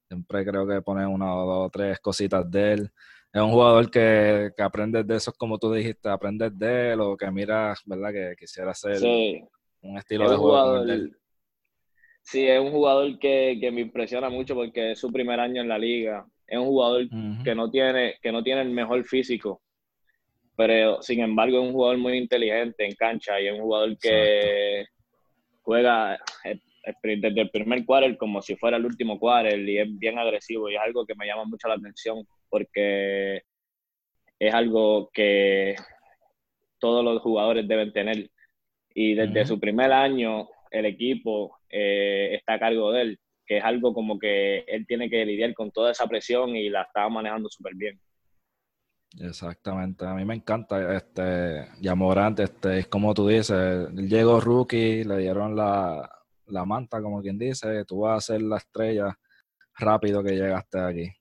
Siempre 0.07 0.45
creo 0.45 0.67
que 0.67 0.81
ponen 0.81 1.07
una 1.07 1.35
o 1.35 1.45
dos 1.45 1.67
o 1.67 1.69
tres 1.69 1.99
cositas 1.99 2.49
de 2.49 2.73
él. 2.73 2.91
Es 3.33 3.41
un 3.41 3.51
jugador 3.51 3.91
que, 3.91 4.51
que 4.55 4.63
aprendes 4.63 5.05
de 5.05 5.15
esos, 5.17 5.33
como 5.33 5.57
tú 5.57 5.73
dijiste, 5.73 6.07
aprendes 6.07 6.57
de 6.57 6.93
él 6.93 7.01
o 7.01 7.17
que 7.17 7.29
miras, 7.31 7.81
¿verdad? 7.85 8.13
Que 8.13 8.35
quisiera 8.39 8.71
hacer 8.71 8.97
un 9.81 9.97
estilo 9.97 10.29
de 10.29 10.37
juego. 10.37 10.85
sí, 12.21 12.47
es 12.47 12.59
un 12.59 12.71
jugador 12.71 13.19
que, 13.19 13.57
me 13.73 13.81
impresiona 13.81 14.29
mucho 14.29 14.55
porque 14.55 14.91
es 14.91 14.99
su 14.99 15.11
primer 15.11 15.39
año 15.39 15.61
en 15.61 15.67
la 15.67 15.77
liga. 15.77 16.25
Es 16.47 16.57
un 16.57 16.67
jugador 16.67 17.07
que, 17.43 17.55
no 17.55 17.69
tiene, 17.69 18.15
que 18.21 18.31
no 18.31 18.43
tiene 18.43 18.61
el 18.61 18.69
mejor 18.69 19.03
físico, 19.03 19.61
pero 20.55 21.01
sin 21.01 21.19
embargo 21.19 21.57
es 21.57 21.67
un 21.67 21.73
jugador 21.73 21.97
muy 21.97 22.17
inteligente 22.17 22.85
en 22.85 22.95
cancha 22.95 23.41
y 23.41 23.47
es 23.47 23.53
un 23.53 23.61
jugador 23.61 23.97
que 23.97 24.85
juega 25.61 26.17
desde 27.01 27.41
el 27.41 27.49
primer 27.49 27.85
quarter 27.85 28.17
como 28.17 28.41
si 28.41 28.55
fuera 28.55 28.77
el 28.77 28.85
último 28.85 29.19
quarter 29.19 29.59
y 29.59 29.79
es 29.79 29.99
bien 29.99 30.19
agresivo 30.19 30.69
y 30.69 30.75
es 30.75 30.81
algo 30.81 31.05
que 31.05 31.15
me 31.15 31.25
llama 31.25 31.45
mucho 31.45 31.67
la 31.67 31.75
atención 31.75 32.25
porque 32.49 33.41
es 34.39 34.53
algo 34.53 35.09
que 35.13 35.75
todos 36.79 37.03
los 37.03 37.21
jugadores 37.21 37.67
deben 37.67 37.91
tener. 37.93 38.29
Y 38.93 39.15
desde 39.15 39.45
su 39.45 39.59
primer 39.59 39.91
año 39.91 40.47
el 40.71 40.85
equipo 40.85 41.57
eh, 41.69 42.35
está 42.35 42.53
a 42.53 42.59
cargo 42.59 42.91
de 42.91 43.01
él, 43.01 43.19
que 43.45 43.57
es 43.57 43.63
algo 43.63 43.93
como 43.93 44.19
que 44.19 44.59
él 44.67 44.85
tiene 44.87 45.09
que 45.09 45.25
lidiar 45.25 45.53
con 45.53 45.71
toda 45.71 45.91
esa 45.91 46.07
presión 46.07 46.55
y 46.55 46.69
la 46.69 46.83
está 46.83 47.07
manejando 47.09 47.49
súper 47.49 47.75
bien. 47.75 47.99
Exactamente, 49.19 50.05
a 50.05 50.13
mí 50.13 50.25
me 50.25 50.35
encanta 50.35 50.95
este 50.95 51.67
Yamorante, 51.79 52.43
este, 52.43 52.79
es 52.79 52.87
como 52.87 53.13
tú 53.13 53.27
dices, 53.27 53.89
llegó 53.93 54.41
rookie, 54.41 55.05
le 55.05 55.17
dieron 55.19 55.55
la, 55.55 56.14
la 56.47 56.65
manta, 56.65 57.01
como 57.01 57.21
quien 57.21 57.37
dice, 57.37 57.85
tú 57.85 58.01
vas 58.01 58.17
a 58.17 58.33
ser 58.33 58.41
la 58.41 58.57
estrella 58.57 59.17
rápido 59.77 60.23
que 60.23 60.35
llegaste 60.35 60.79
aquí. 60.79 61.11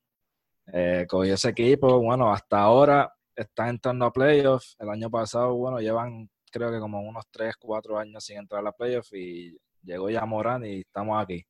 Eh, 0.73 1.07
ese 1.27 1.49
equipo, 1.51 2.01
bueno, 2.01 2.33
hasta 2.33 2.61
ahora 2.61 3.13
está 3.35 3.69
entrando 3.69 4.07
a 4.07 4.13
playoffs. 4.13 4.77
El 4.79 4.89
año 4.89 5.11
pasado, 5.11 5.55
bueno, 5.55 5.81
llevan 5.81 6.29
creo 6.55 6.71
que 6.71 6.79
como 6.79 7.01
unos 7.01 7.25
3, 7.33 7.57
4 7.59 7.99
años 7.99 8.25
sin 8.25 8.39
entrar 8.39 8.65
a 8.65 8.73
playoffs 8.73 9.13
y 9.13 9.59
llegó 9.83 10.09
ya 10.09 10.25
Morán 10.25 10.65
y 10.65 10.81
estamos 10.81 11.21
aquí. 11.21 11.45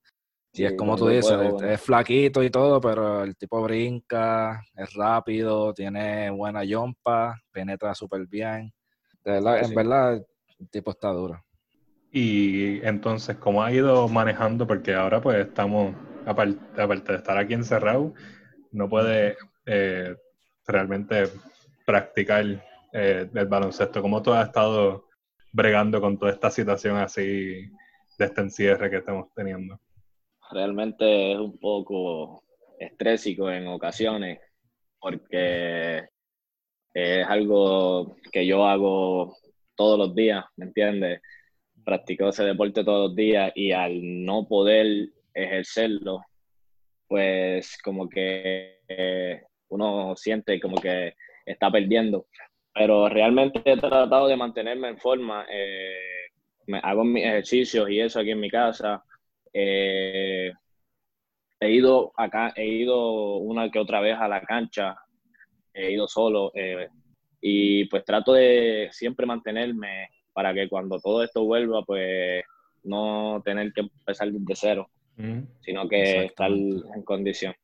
Y 0.56 0.64
es 0.64 0.74
como 0.74 0.96
tú 0.96 1.08
dices, 1.08 1.36
es 1.64 1.80
flaquito 1.80 2.42
y 2.42 2.48
todo, 2.48 2.80
pero 2.80 3.24
el 3.24 3.36
tipo 3.36 3.60
brinca, 3.60 4.64
es 4.76 4.94
rápido, 4.94 5.74
tiene 5.74 6.30
buena 6.30 6.62
yompa, 6.62 7.36
penetra 7.50 7.92
súper 7.92 8.26
bien. 8.28 8.72
en 9.24 9.74
verdad, 9.74 10.24
el 10.58 10.68
tipo 10.70 10.92
está 10.92 11.10
duro. 11.10 11.44
Y 12.16 12.80
entonces, 12.86 13.36
¿cómo 13.38 13.64
ha 13.64 13.72
ido 13.72 14.06
manejando? 14.06 14.68
Porque 14.68 14.94
ahora 14.94 15.20
pues 15.20 15.48
estamos, 15.48 15.96
aparte, 16.24 17.12
de 17.12 17.18
estar 17.18 17.36
aquí 17.36 17.54
encerrado, 17.54 18.14
no 18.70 18.88
puede 18.88 19.36
eh, 19.66 20.14
realmente 20.64 21.24
practicar 21.84 22.44
eh, 22.92 23.28
el 23.34 23.46
baloncesto. 23.48 24.00
¿Cómo 24.00 24.22
tú 24.22 24.32
has 24.32 24.46
estado 24.46 25.08
bregando 25.50 26.00
con 26.00 26.16
toda 26.16 26.30
esta 26.30 26.52
situación 26.52 26.98
así 26.98 27.68
de 28.16 28.24
este 28.24 28.42
encierre 28.42 28.88
que 28.90 28.98
estamos 28.98 29.26
teniendo? 29.34 29.76
Realmente 30.52 31.32
es 31.32 31.38
un 31.40 31.58
poco 31.58 32.44
estrésico 32.78 33.50
en 33.50 33.66
ocasiones 33.66 34.38
porque 35.00 36.04
es 36.94 37.26
algo 37.26 38.14
que 38.30 38.46
yo 38.46 38.64
hago 38.64 39.36
todos 39.74 39.98
los 39.98 40.14
días, 40.14 40.44
¿me 40.54 40.66
entiendes? 40.66 41.20
Practicó 41.84 42.28
ese 42.28 42.44
deporte 42.44 42.84
todos 42.84 43.08
los 43.08 43.16
días 43.16 43.52
y 43.54 43.72
al 43.72 44.24
no 44.24 44.46
poder 44.46 45.08
ejercerlo, 45.32 46.22
pues 47.06 47.78
como 47.82 48.08
que 48.08 48.78
eh, 48.88 49.42
uno 49.68 50.14
siente 50.16 50.60
como 50.60 50.76
que 50.76 51.14
está 51.44 51.70
perdiendo. 51.70 52.26
Pero 52.72 53.08
realmente 53.08 53.60
he 53.64 53.76
tratado 53.76 54.26
de 54.26 54.36
mantenerme 54.36 54.88
en 54.88 54.98
forma. 54.98 55.46
Eh, 55.50 56.30
hago 56.82 57.04
mis 57.04 57.24
ejercicios 57.24 57.88
y 57.90 58.00
eso 58.00 58.20
aquí 58.20 58.30
en 58.30 58.40
mi 58.40 58.50
casa. 58.50 59.04
Eh, 59.52 60.50
he 61.60 61.70
ido 61.70 62.12
acá, 62.16 62.52
he 62.56 62.66
ido 62.66 63.36
una 63.36 63.70
que 63.70 63.78
otra 63.78 64.00
vez 64.00 64.16
a 64.18 64.26
la 64.26 64.40
cancha, 64.42 64.96
he 65.72 65.92
ido 65.92 66.08
solo 66.08 66.52
y 67.40 67.84
pues 67.86 68.04
trato 68.04 68.32
de 68.32 68.88
siempre 68.90 69.26
mantenerme 69.26 70.08
para 70.34 70.52
que 70.52 70.68
cuando 70.68 71.00
todo 71.00 71.22
esto 71.22 71.44
vuelva, 71.44 71.82
pues 71.84 72.44
no 72.82 73.40
tener 73.44 73.72
que 73.72 73.82
empezar 73.82 74.30
desde 74.30 74.54
cero, 74.54 74.90
sino 75.60 75.88
que 75.88 76.26
estar 76.26 76.50
en 76.50 77.02
condición. 77.04 77.54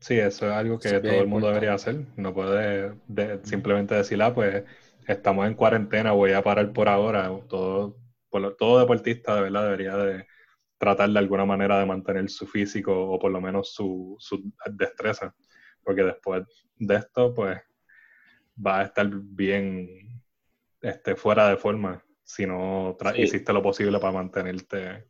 Sí, 0.00 0.14
eso 0.18 0.46
es 0.46 0.52
algo 0.52 0.78
que 0.78 1.00
todo 1.00 1.20
el 1.20 1.26
mundo 1.26 1.48
debería 1.48 1.74
hacer. 1.74 1.96
No 2.16 2.32
puede 2.32 2.94
simplemente 3.42 3.96
decir, 3.96 4.22
ah, 4.22 4.32
pues 4.32 4.64
estamos 5.06 5.46
en 5.46 5.54
cuarentena, 5.54 6.12
voy 6.12 6.32
a 6.32 6.42
parar 6.42 6.72
por 6.72 6.88
ahora. 6.88 7.30
Todo, 7.48 7.96
todo 8.56 8.78
deportista 8.78 9.34
de 9.34 9.42
verdad 9.42 9.64
debería 9.64 9.96
de 9.96 10.26
tratar 10.78 11.10
de 11.10 11.18
alguna 11.18 11.44
manera 11.44 11.80
de 11.80 11.86
mantener 11.86 12.30
su 12.30 12.46
físico 12.46 13.10
o 13.10 13.18
por 13.18 13.32
lo 13.32 13.40
menos 13.40 13.74
su, 13.74 14.16
su 14.20 14.52
destreza. 14.70 15.34
Porque 15.82 16.04
después 16.04 16.44
de 16.76 16.94
esto, 16.94 17.34
pues 17.34 17.58
va 18.64 18.80
a 18.80 18.84
estar 18.84 19.08
bien 19.10 20.07
este, 20.80 21.16
fuera 21.16 21.48
de 21.48 21.56
forma 21.56 22.04
si 22.22 22.46
no 22.46 22.96
hiciste 23.16 23.52
lo 23.52 23.62
posible 23.62 23.98
para 23.98 24.12
mantenerte 24.12 25.06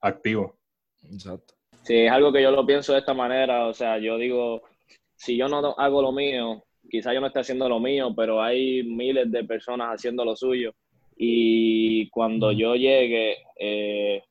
activo. 0.00 0.60
Exacto. 1.02 1.54
Sí, 1.82 2.06
es 2.06 2.12
algo 2.12 2.32
que 2.32 2.42
yo 2.42 2.50
lo 2.52 2.64
pienso 2.64 2.92
de 2.92 3.00
esta 3.00 3.14
manera, 3.14 3.66
o 3.66 3.74
sea, 3.74 3.98
yo 3.98 4.16
digo, 4.18 4.62
si 5.16 5.36
yo 5.36 5.48
no 5.48 5.74
hago 5.76 6.02
lo 6.02 6.12
mío, 6.12 6.62
quizá 6.88 7.12
yo 7.12 7.20
no 7.20 7.26
esté 7.28 7.40
haciendo 7.40 7.68
lo 7.68 7.80
mío, 7.80 8.14
pero 8.14 8.42
hay 8.42 8.82
miles 8.84 9.30
de 9.30 9.44
personas 9.44 9.94
haciendo 9.94 10.24
lo 10.24 10.36
suyo. 10.36 10.72
Y 11.16 12.08
cuando 12.10 12.52
yo 12.52 12.74
llegue, 12.74 13.36
eh, 13.58 14.22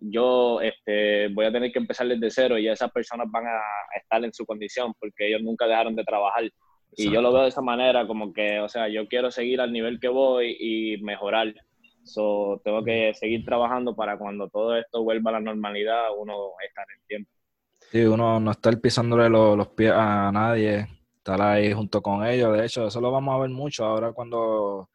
yo 0.00 0.60
este, 0.60 1.28
voy 1.28 1.46
a 1.46 1.52
tener 1.52 1.72
que 1.72 1.78
empezar 1.78 2.06
desde 2.08 2.30
cero 2.30 2.58
y 2.58 2.68
esas 2.68 2.90
personas 2.90 3.26
van 3.30 3.46
a 3.46 3.60
estar 3.96 4.24
en 4.24 4.32
su 4.32 4.44
condición 4.44 4.92
porque 4.98 5.28
ellos 5.28 5.42
nunca 5.42 5.66
dejaron 5.66 5.94
de 5.94 6.04
trabajar. 6.04 6.44
Y 6.96 7.10
yo 7.10 7.20
lo 7.22 7.32
veo 7.32 7.42
de 7.42 7.48
esa 7.48 7.60
manera, 7.60 8.06
como 8.06 8.32
que, 8.32 8.60
o 8.60 8.68
sea, 8.68 8.88
yo 8.88 9.06
quiero 9.08 9.30
seguir 9.30 9.60
al 9.60 9.72
nivel 9.72 9.98
que 10.00 10.08
voy 10.08 10.56
y 10.58 11.02
mejorar. 11.02 11.54
So, 12.04 12.60
tengo 12.62 12.84
que 12.84 13.14
seguir 13.14 13.44
trabajando 13.44 13.96
para 13.96 14.18
cuando 14.18 14.48
todo 14.48 14.76
esto 14.76 15.02
vuelva 15.02 15.30
a 15.30 15.34
la 15.34 15.40
normalidad, 15.40 16.04
uno 16.16 16.34
estar 16.66 16.84
en 16.96 17.06
tiempo. 17.06 17.30
Sí, 17.90 18.04
uno 18.04 18.40
no 18.40 18.50
estar 18.50 18.78
pisándole 18.80 19.28
los, 19.28 19.56
los 19.56 19.68
pies 19.68 19.92
a 19.92 20.30
nadie, 20.32 20.86
estar 21.16 21.40
ahí 21.40 21.72
junto 21.72 22.02
con 22.02 22.26
ellos. 22.26 22.52
De 22.56 22.66
hecho, 22.66 22.86
eso 22.86 23.00
lo 23.00 23.10
vamos 23.10 23.34
a 23.34 23.38
ver 23.38 23.50
mucho 23.50 23.84
ahora 23.84 24.12
cuando 24.12 24.90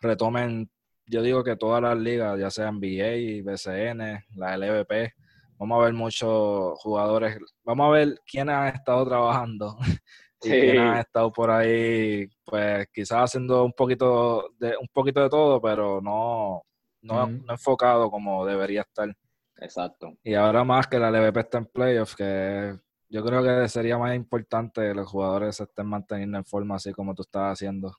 retomen, 0.00 0.70
yo 1.06 1.22
digo 1.22 1.44
que 1.44 1.56
todas 1.56 1.82
las 1.82 1.96
ligas, 1.96 2.38
ya 2.38 2.50
sea 2.50 2.70
NBA, 2.72 3.42
BCN, 3.44 4.24
la 4.36 4.56
LVP, 4.56 5.14
vamos 5.58 5.80
a 5.80 5.84
ver 5.84 5.94
muchos 5.94 6.78
jugadores, 6.80 7.38
vamos 7.64 7.86
a 7.86 7.90
ver 7.90 8.20
quiénes 8.26 8.54
han 8.54 8.74
estado 8.74 9.06
trabajando 9.06 9.76
y 10.42 10.48
quiénes 10.48 10.78
han 10.78 10.98
estado 10.98 11.32
por 11.32 11.50
ahí, 11.50 12.28
pues 12.44 12.86
quizás 12.92 13.24
haciendo 13.24 13.64
un 13.64 13.72
poquito 13.72 14.50
de, 14.58 14.76
un 14.80 14.88
poquito 14.92 15.22
de 15.22 15.28
todo, 15.28 15.60
pero 15.60 16.00
no, 16.00 16.62
no, 17.02 17.28
enfocado 17.48 18.10
como 18.10 18.46
debería 18.46 18.82
estar. 18.82 19.14
Exacto. 19.60 20.16
Y 20.22 20.34
ahora 20.34 20.62
más 20.64 20.86
que 20.86 20.98
la 20.98 21.10
LVP 21.10 21.40
está 21.40 21.58
en 21.58 21.66
playoffs, 21.66 22.14
que 22.14 22.78
yo 23.08 23.24
creo 23.24 23.42
que 23.42 23.68
sería 23.68 23.98
más 23.98 24.14
importante 24.14 24.82
que 24.82 24.94
los 24.94 25.08
jugadores 25.08 25.56
se 25.56 25.64
estén 25.64 25.86
manteniendo 25.86 26.38
en 26.38 26.44
forma 26.44 26.76
así 26.76 26.92
como 26.92 27.14
tú 27.14 27.22
estás 27.22 27.54
haciendo. 27.54 27.96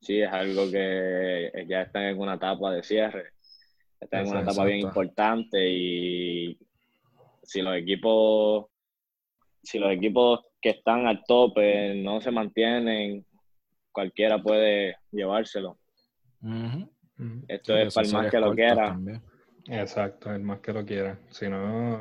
Sí, 0.00 0.20
es 0.20 0.30
algo 0.30 0.70
que 0.70 1.50
ya 1.66 1.82
están 1.82 2.04
en 2.04 2.18
una 2.18 2.34
etapa 2.34 2.72
de 2.72 2.82
cierre. 2.82 3.32
Están 3.98 4.26
en 4.26 4.30
una 4.30 4.40
etapa 4.42 4.64
bien 4.64 4.80
importante 4.80 5.68
y 5.68 6.58
si 7.42 7.62
los 7.62 7.74
equipos 7.76 8.66
si 9.62 9.78
los 9.78 9.90
equipos 9.92 10.40
que 10.60 10.70
están 10.70 11.06
al 11.06 11.22
tope 11.24 11.94
no 11.94 12.20
se 12.20 12.30
mantienen, 12.30 13.24
cualquiera 13.92 14.42
puede 14.42 14.96
llevárselo. 15.10 15.78
Esto 17.48 17.76
es 17.76 17.94
para 17.94 18.06
el 18.06 18.12
más 18.12 18.30
que 18.30 18.40
lo 18.40 18.54
quiera. 18.54 18.98
Exacto, 19.66 20.32
el 20.32 20.42
más 20.42 20.60
que 20.60 20.72
lo 20.72 20.84
quiera. 20.84 21.18
Si 21.30 21.48
no, 21.48 21.94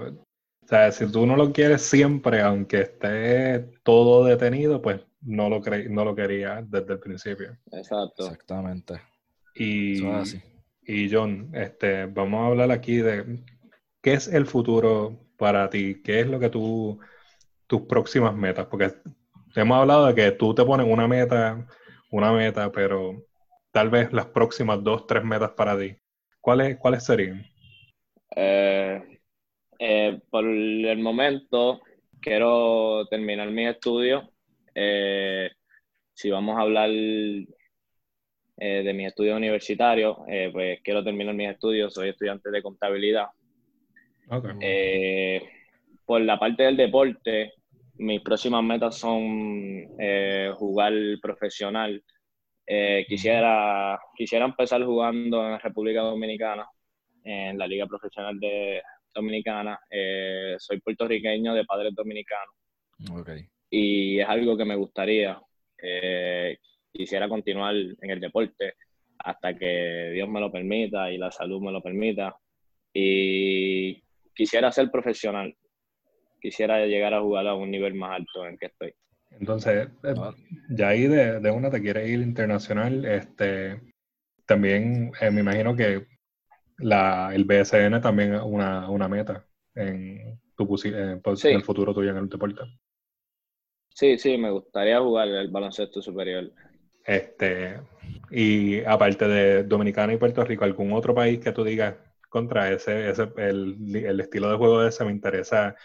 o 0.67 0.67
sea, 0.67 0.91
si 0.91 1.09
tú 1.11 1.25
no 1.25 1.35
lo 1.35 1.51
quieres 1.53 1.81
siempre, 1.81 2.41
aunque 2.41 2.81
esté 2.81 3.71
todo 3.83 4.25
detenido, 4.25 4.81
pues 4.81 5.01
no 5.21 5.49
lo 5.49 5.61
no 5.89 6.05
lo 6.05 6.15
quería 6.15 6.61
desde 6.61 6.93
el 6.93 6.99
principio. 6.99 7.57
Exacto. 7.71 8.25
Exactamente. 8.25 9.01
Y, 9.55 10.01
y 10.83 11.09
John, 11.09 11.49
este, 11.53 12.05
vamos 12.05 12.41
a 12.41 12.47
hablar 12.47 12.71
aquí 12.71 12.97
de 12.97 13.43
qué 14.01 14.13
es 14.13 14.27
el 14.27 14.45
futuro 14.45 15.17
para 15.37 15.69
ti, 15.69 16.01
qué 16.03 16.19
es 16.19 16.27
lo 16.27 16.39
que 16.39 16.49
tú 16.49 16.99
tus 17.67 17.81
próximas 17.81 18.35
metas? 18.35 18.65
Porque 18.67 18.91
hemos 19.55 19.77
hablado 19.77 20.07
de 20.07 20.15
que 20.15 20.31
tú 20.31 20.55
te 20.55 20.63
pones 20.63 20.87
una 20.87 21.07
meta, 21.07 21.67
una 22.11 22.31
meta, 22.31 22.71
pero 22.71 23.23
tal 23.71 23.89
vez 23.89 24.11
las 24.13 24.27
próximas 24.27 24.83
dos, 24.83 25.05
tres 25.05 25.23
metas 25.23 25.51
para 25.51 25.77
ti. 25.77 25.95
¿Cuáles, 26.41 26.77
cuáles 26.77 27.05
serían? 27.05 27.45
Eh, 28.35 29.19
eh, 29.79 30.19
por 30.29 30.45
el 30.45 30.99
momento, 30.99 31.81
quiero 32.21 33.05
terminar 33.09 33.51
mi 33.51 33.67
estudio. 33.67 34.31
Eh, 34.73 35.51
si 36.13 36.29
vamos 36.29 36.57
a 36.57 36.61
hablar 36.61 36.89
de 36.89 37.47
mi 38.95 39.05
estudio 39.05 39.35
universitario, 39.35 40.23
pues 40.51 40.79
quiero 40.83 41.03
terminar 41.03 41.35
mis 41.35 41.51
estudios. 41.51 41.93
Soy 41.93 42.09
estudiante 42.09 42.49
de 42.49 42.63
contabilidad. 42.63 43.27
Okay 44.29 45.41
por 46.07 46.21
la 46.21 46.39
parte 46.39 46.63
del 46.63 46.77
deporte, 46.77 47.53
mis 47.99 48.21
próximas 48.21 48.63
metas 48.63 48.97
son 48.97 49.87
eh, 49.99 50.51
jugar 50.55 50.93
profesional. 51.21 52.03
Eh, 52.65 53.05
quisiera, 53.07 53.99
quisiera 54.15 54.45
empezar 54.45 54.83
jugando 54.83 55.47
en 55.47 55.59
República 55.59 56.01
Dominicana, 56.01 56.67
en 57.23 57.57
la 57.57 57.67
Liga 57.67 57.85
Profesional 57.85 58.39
de 58.39 58.81
Dominicana. 59.13 59.79
Eh, 59.89 60.55
soy 60.59 60.79
puertorriqueño 60.81 61.53
de 61.53 61.65
padres 61.65 61.93
dominicanos. 61.95 62.55
Y 63.69 64.19
es 64.19 64.27
algo 64.27 64.57
que 64.57 64.65
me 64.65 64.75
gustaría. 64.75 65.39
quisiera 66.91 67.29
continuar 67.29 67.75
en 67.75 68.09
el 68.09 68.19
deporte 68.19 68.73
hasta 69.19 69.55
que 69.55 70.11
Dios 70.13 70.27
me 70.29 70.39
lo 70.39 70.51
permita 70.51 71.11
y 71.11 71.17
la 71.17 71.31
salud 71.31 71.61
me 71.61 71.71
lo 71.71 71.81
permita. 71.81 72.35
Y 72.93 74.01
quisiera 74.33 74.71
ser 74.71 74.89
profesional 74.89 75.55
quisiera 76.39 76.85
llegar 76.85 77.13
a 77.13 77.21
jugar 77.21 77.47
a 77.47 77.55
un 77.55 77.71
nivel 77.71 77.93
más 77.93 78.11
alto 78.11 78.45
en 78.45 78.57
que 78.57 78.67
estoy. 78.67 78.93
Entonces, 79.31 79.87
eh, 80.03 80.13
ah. 80.17 80.33
ya 80.69 80.89
ahí 80.89 81.07
de, 81.07 81.39
de, 81.39 81.51
una 81.51 81.69
te 81.69 81.81
quiere 81.81 82.07
ir 82.07 82.21
internacional, 82.21 83.05
este, 83.05 83.81
también 84.45 85.11
eh, 85.21 85.29
me 85.31 85.41
imagino 85.41 85.75
que 85.75 86.07
la, 86.77 87.31
el 87.33 87.45
BSN 87.45 88.01
también 88.01 88.35
es 88.35 88.41
una, 88.43 88.89
una 88.89 89.07
meta 89.07 89.45
en, 89.75 90.39
tu, 90.55 90.63
eh, 90.85 91.19
pues, 91.23 91.45
en 91.45 91.55
el 91.55 91.63
futuro 91.63 91.93
tuyo 91.93 92.11
en 92.11 92.17
el 92.17 92.29
deporte. 92.29 92.61
Sí, 93.89 94.17
sí, 94.17 94.37
me 94.37 94.51
gustaría 94.51 94.99
jugar 94.99 95.27
el 95.27 95.49
baloncesto 95.49 96.01
superior. 96.01 96.51
Este, 97.03 97.79
y 98.29 98.83
aparte 98.83 99.27
de 99.27 99.63
Dominicana 99.63 100.13
y 100.13 100.17
Puerto 100.17 100.43
Rico, 100.43 100.65
¿algún 100.65 100.93
otro 100.93 101.15
país 101.15 101.39
que 101.39 101.51
tú 101.51 101.63
digas 101.63 101.95
contra 102.29 102.71
ese, 102.71 103.09
ese 103.09 103.29
el, 103.37 103.95
el 103.95 104.19
estilo 104.19 104.51
de 104.51 104.57
juego 104.57 104.81
de 104.81 104.89
ese 104.89 105.05
me 105.05 105.11
interesa 105.11 105.75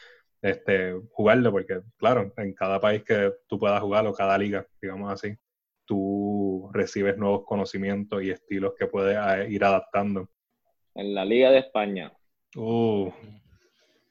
este, 0.42 0.94
jugarlo, 1.12 1.52
porque 1.52 1.81
claro, 1.96 2.33
en 2.37 2.52
cada 2.52 2.81
país 2.81 3.05
que 3.05 3.33
tú 3.48 3.59
puedas 3.59 3.81
jugar 3.81 4.07
o 4.07 4.12
cada 4.12 4.37
liga, 4.37 4.66
digamos 4.81 5.12
así, 5.12 5.35
tú 5.87 6.68
recibes 6.72 7.16
nuevos 7.16 7.44
conocimientos 7.46 8.22
y 8.22 8.31
estilos 8.31 8.74
que 8.76 8.87
puedes 8.87 9.16
eh, 9.16 9.46
ir 9.48 9.64
adaptando. 9.64 10.28
En 10.94 11.14
la 11.14 11.24
Liga 11.24 11.50
de 11.50 11.59
España. 11.59 12.12
Uh. 12.57 13.11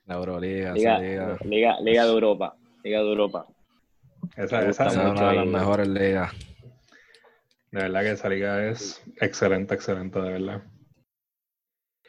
La 0.05 0.15
Euroliga, 0.15 0.73
Liga, 0.73 0.99
Liga. 0.99 1.37
Liga, 1.81 2.05
de 2.05 2.11
Europa. 2.11 2.57
Liga 2.83 2.99
de 2.99 3.09
Europa. 3.09 3.47
Esa, 4.35 4.67
esa 4.67 4.87
es 4.87 4.95
una 4.95 5.29
de 5.29 5.35
las 5.35 5.45
mejores 5.45 5.87
ligas. 5.87 6.31
De 7.71 7.83
verdad 7.83 8.01
que 8.01 8.11
esa 8.11 8.29
liga 8.29 8.69
es 8.69 9.01
excelente, 9.21 9.75
excelente, 9.75 10.19
de 10.19 10.31
verdad. 10.31 10.63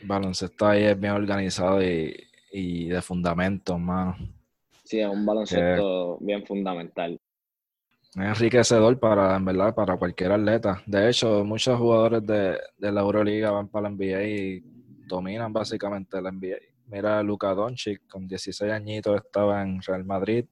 baloncesto 0.03 0.67
ahí 0.67 0.85
es 0.85 0.99
bien 0.99 1.13
organizado 1.13 1.83
y, 1.83 2.17
y 2.53 2.89
de 2.89 3.03
fundamentos, 3.03 3.79
mano. 3.81 4.17
Sí, 4.85 5.01
es 5.01 5.09
un 5.09 5.25
baloncesto 5.25 6.19
bien 6.21 6.45
fundamental. 6.47 7.19
Es 8.15 8.21
enriquecedor 8.21 8.99
para, 9.01 9.37
en 9.37 9.45
verdad, 9.47 9.75
para 9.75 9.97
cualquier 9.97 10.33
atleta. 10.33 10.83
De 10.85 11.09
hecho, 11.09 11.45
muchos 11.45 11.79
jugadores 11.79 12.27
de, 12.27 12.59
la 12.79 13.01
Euroliga 13.01 13.51
van 13.53 13.69
para 13.69 13.89
la 13.89 13.97
NBA 13.97 14.23
y 14.25 14.63
dominan 15.07 15.51
básicamente 15.51 16.21
la 16.21 16.31
NBA. 16.31 16.59
Mira, 16.89 17.23
Luka 17.23 17.55
Doncic, 17.55 18.07
con 18.07 18.29
16 18.29 18.71
añitos 18.71 19.17
estaba 19.17 19.63
en 19.63 19.81
Real 19.81 20.05
Madrid 20.05 20.45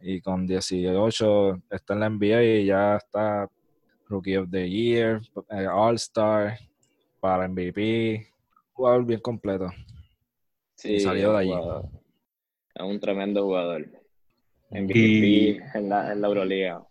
y 0.00 0.22
con 0.22 0.46
18 0.46 1.62
está 1.70 1.92
en 1.92 2.00
la 2.00 2.08
NBA 2.08 2.42
y 2.42 2.64
ya 2.64 2.96
está 2.96 3.46
Rookie 4.08 4.38
of 4.38 4.48
the 4.50 4.68
Year, 4.68 5.20
eh, 5.50 5.66
All-Star, 5.66 6.58
para 7.20 7.46
MVP, 7.46 8.26
jugador 8.72 9.04
bien 9.04 9.20
completo. 9.20 9.66
Sí, 10.80 10.98
salió 10.98 11.32
de 11.32 11.38
allí. 11.38 11.52
Es 12.74 12.82
un 12.82 12.98
tremendo 12.98 13.44
jugador. 13.44 13.86
MVP 14.70 15.60
en, 15.74 15.88
la, 15.90 16.10
en 16.10 16.22
la 16.22 16.28
Euroliga. 16.28 16.82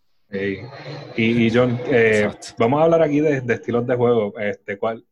Y, 1.17 1.49
John, 1.52 1.80
eh, 1.88 2.30
vamos 2.60 2.80
a 2.80 2.84
hablar 2.84 3.02
aquí 3.02 3.19
de, 3.19 3.41
estilos 3.52 3.88
de 3.88 3.95
juego. 3.95 4.38
Este, 4.38 4.78
¿cuál, 4.78 5.04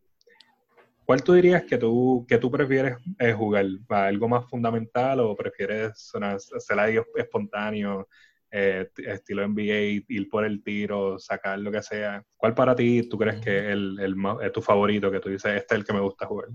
¿Cuál 1.06 1.24
tú 1.24 1.34
dirías 1.34 1.64
que 1.64 1.80
tú, 1.80 2.24
que 2.30 2.38
tú 2.38 2.52
prefieres 2.52 2.98
eh, 3.18 3.34
jugar? 3.34 3.66
¿Algo 3.90 4.30
más 4.30 4.48
fundamental 4.48 5.22
o 5.22 5.36
prefieres 5.36 6.14
hacer 6.54 6.80
algo 6.80 7.04
espontáneo, 7.16 8.08
eh, 8.52 8.88
estilo 9.08 9.48
NBA, 9.48 10.04
ir 10.08 10.30
por 10.30 10.46
el 10.46 10.62
tiro, 10.62 11.18
sacar 11.18 11.58
lo 11.58 11.72
que 11.72 11.82
sea? 11.82 12.24
¿Cuál 12.36 12.54
para 12.54 12.76
ti 12.76 13.10
tú 13.10 13.18
crees 13.18 13.42
que 13.42 13.58
es 13.58 13.66
el, 13.70 13.98
el, 14.00 14.52
tu 14.52 14.62
favorito, 14.62 15.10
que 15.10 15.20
tú 15.20 15.30
dices, 15.30 15.52
este 15.56 15.74
es 15.74 15.80
el 15.80 15.86
que 15.86 15.94
me 15.94 16.02
gusta 16.02 16.28
jugar? 16.28 16.50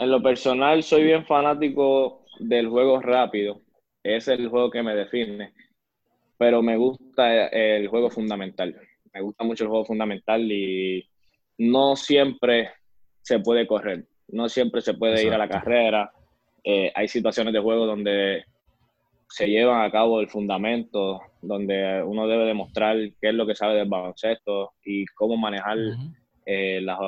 En 0.00 0.10
lo 0.10 0.22
personal, 0.22 0.84
soy 0.84 1.02
bien 1.02 1.26
fanático 1.26 2.24
del 2.38 2.68
juego 2.68 3.00
rápido. 3.00 3.60
Es 4.00 4.28
el 4.28 4.48
juego 4.48 4.70
que 4.70 4.82
me 4.82 4.94
define. 4.94 5.52
Pero 6.36 6.62
me 6.62 6.76
gusta 6.76 7.48
el 7.48 7.88
juego 7.88 8.08
fundamental. 8.08 8.80
Me 9.12 9.20
gusta 9.20 9.42
mucho 9.42 9.64
el 9.64 9.70
juego 9.70 9.84
fundamental 9.84 10.40
y 10.52 11.04
no 11.58 11.96
siempre 11.96 12.70
se 13.22 13.40
puede 13.40 13.66
correr, 13.66 14.06
no 14.28 14.48
siempre 14.48 14.80
se 14.80 14.94
puede 14.94 15.24
ir 15.24 15.34
a 15.34 15.38
la 15.38 15.48
carrera. 15.48 16.12
Eh, 16.62 16.92
hay 16.94 17.08
situaciones 17.08 17.52
de 17.52 17.60
juego 17.60 17.84
donde 17.84 18.44
se 19.28 19.48
llevan 19.48 19.82
a 19.82 19.90
cabo 19.90 20.20
el 20.20 20.28
fundamento, 20.28 21.20
donde 21.42 22.02
uno 22.04 22.28
debe 22.28 22.44
demostrar 22.44 22.96
qué 23.20 23.30
es 23.30 23.34
lo 23.34 23.46
que 23.46 23.56
sabe 23.56 23.74
del 23.74 23.88
baloncesto 23.88 24.74
y 24.84 25.04
cómo 25.06 25.36
manejar 25.36 25.76
eh, 26.46 26.80
las, 26.80 26.98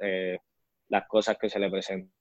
eh, 0.00 0.38
las 0.88 1.06
cosas 1.06 1.36
que 1.38 1.50
se 1.50 1.58
le 1.58 1.70
presentan. 1.70 2.17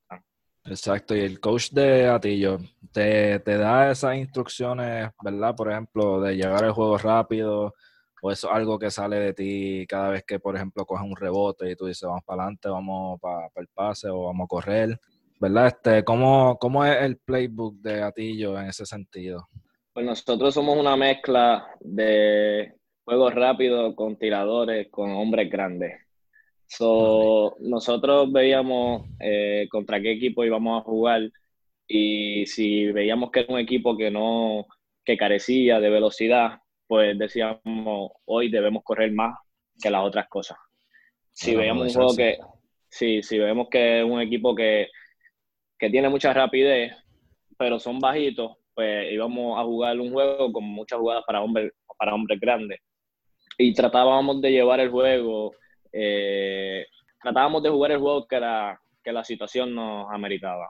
Exacto, 0.69 1.15
y 1.15 1.21
el 1.21 1.39
coach 1.39 1.71
de 1.71 2.07
Atillo 2.07 2.59
te, 2.91 3.39
te 3.39 3.57
da 3.57 3.91
esas 3.91 4.17
instrucciones, 4.17 5.09
¿verdad? 5.23 5.55
Por 5.55 5.71
ejemplo, 5.71 6.19
de 6.19 6.35
llevar 6.35 6.65
el 6.65 6.71
juego 6.71 6.97
rápido, 6.97 7.73
o 8.21 8.31
es 8.31 8.43
algo 8.43 8.77
que 8.77 8.91
sale 8.91 9.17
de 9.17 9.33
ti 9.33 9.85
cada 9.87 10.09
vez 10.09 10.23
que, 10.25 10.39
por 10.39 10.55
ejemplo, 10.55 10.85
coges 10.85 11.05
un 11.05 11.15
rebote 11.15 11.71
y 11.71 11.75
tú 11.75 11.85
dices, 11.85 12.03
vamos 12.07 12.23
para 12.25 12.43
adelante, 12.43 12.67
vamos 12.67 13.19
para, 13.21 13.49
el 13.55 13.67
pase 13.67 14.09
o 14.09 14.25
vamos 14.25 14.45
a 14.45 14.47
correr, 14.47 14.99
¿verdad? 15.39 15.67
Este, 15.67 16.03
¿cómo, 16.03 16.57
¿Cómo 16.59 16.83
es 16.83 17.01
el 17.01 17.17
playbook 17.17 17.75
de 17.75 18.01
Atillo 18.01 18.59
en 18.59 18.67
ese 18.67 18.85
sentido? 18.85 19.47
Pues 19.93 20.05
nosotros 20.05 20.53
somos 20.53 20.77
una 20.77 20.95
mezcla 20.97 21.67
de 21.79 22.73
juegos 23.05 23.33
rápidos 23.33 23.95
con 23.95 24.17
tiradores, 24.17 24.89
con 24.91 25.11
hombres 25.11 25.49
grandes. 25.49 26.06
So, 26.67 27.55
nosotros 27.59 28.31
veíamos 28.31 29.05
eh, 29.19 29.67
contra 29.69 30.01
qué 30.01 30.11
equipo 30.11 30.43
íbamos 30.43 30.81
a 30.81 30.83
jugar 30.83 31.31
y 31.87 32.45
si 32.45 32.91
veíamos 32.91 33.31
que 33.31 33.39
era 33.41 33.53
un 33.53 33.59
equipo 33.59 33.97
que 33.97 34.11
no 34.11 34.67
que 35.05 35.15
carecía 35.15 35.79
de 35.79 35.89
velocidad, 35.89 36.59
pues 36.85 37.17
decíamos, 37.17 38.11
hoy 38.25 38.49
debemos 38.49 38.83
correr 38.83 39.11
más 39.13 39.37
que 39.81 39.89
las 39.89 40.03
otras 40.03 40.27
cosas. 40.27 40.57
Si 41.31 41.55
veíamos 41.55 41.87
un 41.87 41.93
juego 41.93 42.15
que, 42.15 42.37
sí, 42.89 43.23
si 43.23 43.37
vemos 43.37 43.67
que 43.69 43.99
es 43.99 44.05
un 44.05 44.19
equipo 44.19 44.53
que, 44.53 44.87
tiene 45.79 46.09
mucha 46.09 46.33
rapidez, 46.33 46.93
pero 47.57 47.79
son 47.79 47.99
bajitos, 47.99 48.57
pues 48.73 49.11
íbamos 49.11 49.57
a 49.59 49.63
jugar 49.63 49.99
un 49.99 50.11
juego 50.11 50.51
con 50.51 50.63
muchas 50.65 50.99
jugadas 50.99 51.23
para 51.25 51.41
hombres, 51.41 51.71
para 51.97 52.13
hombres 52.13 52.39
grandes. 52.39 52.79
Y 53.57 53.73
tratábamos 53.73 54.41
de 54.41 54.51
llevar 54.51 54.79
el 54.79 54.89
juego, 54.89 55.53
eh, 55.91 56.85
tratábamos 57.21 57.63
de 57.63 57.69
jugar 57.69 57.91
el 57.91 57.99
juego 57.99 58.27
que, 58.27 58.39
la 58.39 59.23
situación 59.23 59.73
nos 59.73 60.07
ameritaba. 60.11 60.69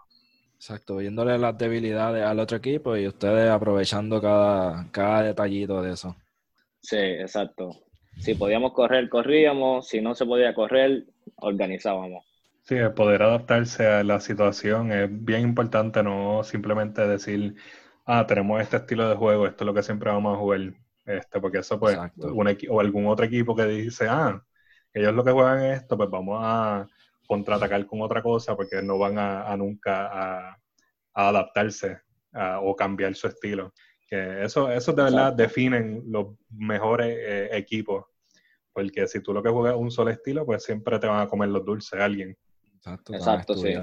Exacto, 0.55 0.97
viéndole 0.97 1.37
las 1.37 1.57
debilidades 1.57 2.23
al 2.23 2.39
otro 2.39 2.57
equipo 2.57 2.95
y 2.95 3.07
ustedes 3.07 3.49
aprovechando 3.49 4.21
cada, 4.21 4.89
cada 4.91 5.23
detallito 5.23 5.81
de 5.81 5.93
eso. 5.93 6.15
Sí, 6.81 6.97
exacto. 6.97 7.71
Si 8.19 8.33
podíamos 8.33 8.73
correr, 8.73 9.09
corríamos. 9.09 9.87
Si 9.87 10.01
no 10.01 10.15
se 10.15 10.25
podía 10.25 10.53
correr, 10.53 11.05
organizábamos. 11.37 12.25
Sí, 12.63 12.75
el 12.75 12.93
poder 12.93 13.23
adaptarse 13.23 13.85
a 13.87 14.03
la 14.03 14.19
situación 14.19 14.91
es 14.91 15.07
bien 15.09 15.41
importante, 15.41 16.03
no 16.03 16.43
simplemente 16.43 17.07
decir, 17.07 17.55
ah, 18.05 18.25
tenemos 18.27 18.61
este 18.61 18.77
estilo 18.77 19.07
de 19.09 19.15
juego, 19.15 19.47
esto 19.47 19.63
es 19.63 19.65
lo 19.65 19.73
que 19.73 19.83
siempre 19.83 20.11
vamos 20.11 20.35
a 20.35 20.39
jugar. 20.39 20.73
Este, 21.05 21.39
porque 21.39 21.59
eso, 21.59 21.79
pues, 21.79 21.97
o 22.69 22.79
algún 22.79 23.07
otro 23.07 23.25
equipo 23.25 23.55
que 23.55 23.65
dice, 23.65 24.07
ah, 24.09 24.43
ellos 24.93 25.13
lo 25.13 25.23
que 25.23 25.31
juegan 25.31 25.63
es 25.63 25.81
esto, 25.81 25.97
pues 25.97 26.09
vamos 26.09 26.39
a 26.41 26.87
contraatacar 27.27 27.85
con 27.85 28.01
otra 28.01 28.21
cosa 28.23 28.55
porque 28.55 28.81
no 28.81 28.97
van 28.97 29.17
a, 29.19 29.55
nunca 29.57 30.49
a, 30.51 30.57
adaptarse 31.13 31.99
o 32.61 32.75
cambiar 32.75 33.15
su 33.15 33.27
estilo. 33.27 33.73
Que 34.07 34.43
eso, 34.43 34.71
eso 34.71 34.93
de 34.93 35.03
verdad 35.03 35.33
definen 35.33 36.03
los 36.07 36.27
mejores 36.49 37.17
eh, 37.19 37.49
equipos. 37.51 38.05
Porque 38.71 39.07
si 39.07 39.21
tú 39.21 39.33
lo 39.33 39.43
que 39.43 39.49
juegas 39.49 39.73
es 39.73 39.81
un 39.81 39.91
solo 39.91 40.11
estilo, 40.11 40.45
pues 40.45 40.63
siempre 40.63 40.97
te 40.99 41.07
van 41.07 41.21
a 41.21 41.27
comer 41.27 41.49
los 41.49 41.65
dulces 41.65 41.99
alguien. 41.99 42.37
Exacto, 42.75 43.13
Exacto 43.13 43.55
sí. 43.55 43.73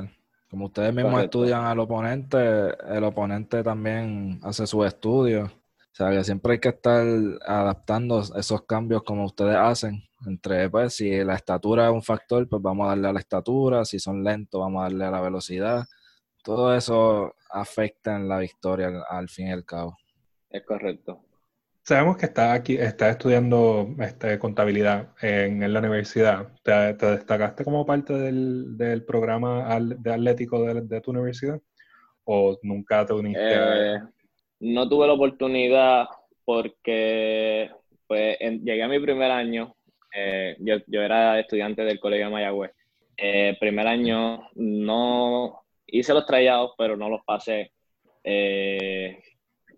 Como 0.49 0.67
ustedes 0.67 0.95
mismos 0.95 1.21
estudian 1.21 1.65
al 1.65 1.81
oponente, 1.81 2.39
el 2.39 3.03
oponente 3.03 3.63
también 3.65 4.39
hace 4.45 4.67
su 4.69 4.85
estudio. 4.85 5.47
O 5.47 5.97
sea, 5.97 6.11
que 6.11 6.23
siempre 6.23 6.53
hay 6.53 6.61
que 6.61 6.69
estar 6.69 7.05
adaptando 7.45 8.21
esos 8.21 8.63
cambios 8.63 9.03
como 9.03 9.25
ustedes 9.25 9.57
hacen 9.57 10.05
entre, 10.27 10.69
pues, 10.71 10.95
si 10.95 11.23
la 11.25 11.35
estatura 11.35 11.87
es 11.87 11.93
un 11.93 12.03
factor, 12.03 12.49
pues 12.49 12.63
vamos 12.63 12.87
a 12.87 12.91
darle 12.91 13.09
a 13.09 13.13
la 13.13 13.21
estatura, 13.21 13.85
si 13.85 13.99
son 13.99 14.23
lentos, 14.23 14.61
vamos 14.61 14.81
a 14.81 14.85
darle 14.85 15.05
a 15.05 15.11
la 15.11 15.21
velocidad. 15.21 15.85
Todo 16.43 16.75
eso 16.75 17.35
afecta 17.51 18.17
en 18.17 18.29
la 18.29 18.39
victoria 18.39 18.91
al, 19.09 19.29
fin 19.29 19.49
y 19.49 19.53
al 19.53 19.65
cabo. 19.65 19.97
Es 20.51 20.63
correcto. 20.63 21.21
Sabemos 21.83 22.17
que 22.17 22.27
estás 22.27 22.59
aquí, 22.59 22.77
estás 22.77 23.13
estudiando 23.13 23.95
este, 23.99 24.39
contabilidad 24.39 25.09
en, 25.21 25.73
la 25.73 25.79
universidad. 25.81 26.49
¿Te, 26.63 26.95
destacaste 26.95 27.65
como 27.65 27.85
parte 27.85 28.15
del, 28.15 29.05
programa 29.07 29.79
de 29.81 30.13
atlético 30.13 30.65
de, 30.65 31.01
tu 31.01 31.11
universidad? 31.11 31.61
¿O 32.25 32.59
nunca 32.63 33.05
te 33.05 33.13
uniste? 33.13 33.55
Eh, 33.55 34.01
no 34.61 34.89
tuve 34.89 35.07
la 35.07 35.13
oportunidad 35.13 36.07
porque 36.45 37.71
pues, 38.07 38.39
llegué 38.39 38.83
a 38.83 38.89
mi 38.89 38.99
primer 39.01 39.31
año 39.31 39.75
eh, 40.15 40.57
yo, 40.61 40.77
yo, 40.87 41.03
era 41.03 41.41
estudiante 41.41 41.83
del 41.83 42.01
Colegio 42.01 42.27
de 42.27 42.33
Mayagüez. 42.33 42.73
Eh, 43.17 43.57
primer 43.61 43.87
año 43.87 44.49
no 44.55 45.65
hice 45.87 46.15
los 46.15 46.27
trayados, 46.27 46.73
pero 46.79 46.97
no 46.97 47.09
los 47.09 47.23
pasé. 47.25 47.73
Eh, 48.23 49.23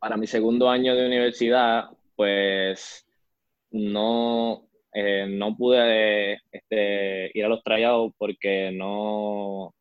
para 0.00 0.16
mi 0.16 0.26
segundo 0.26 0.68
año 0.68 0.94
de 0.94 1.06
universidad, 1.06 1.86
pues 2.14 3.06
no, 3.70 4.68
no 5.28 5.56
pude 5.56 6.40
este, 6.50 7.30
ir 7.34 7.44
a 7.44 7.48
los 7.48 7.62
trayados 7.62 8.12
porque 8.16 8.70
no, 8.72 9.74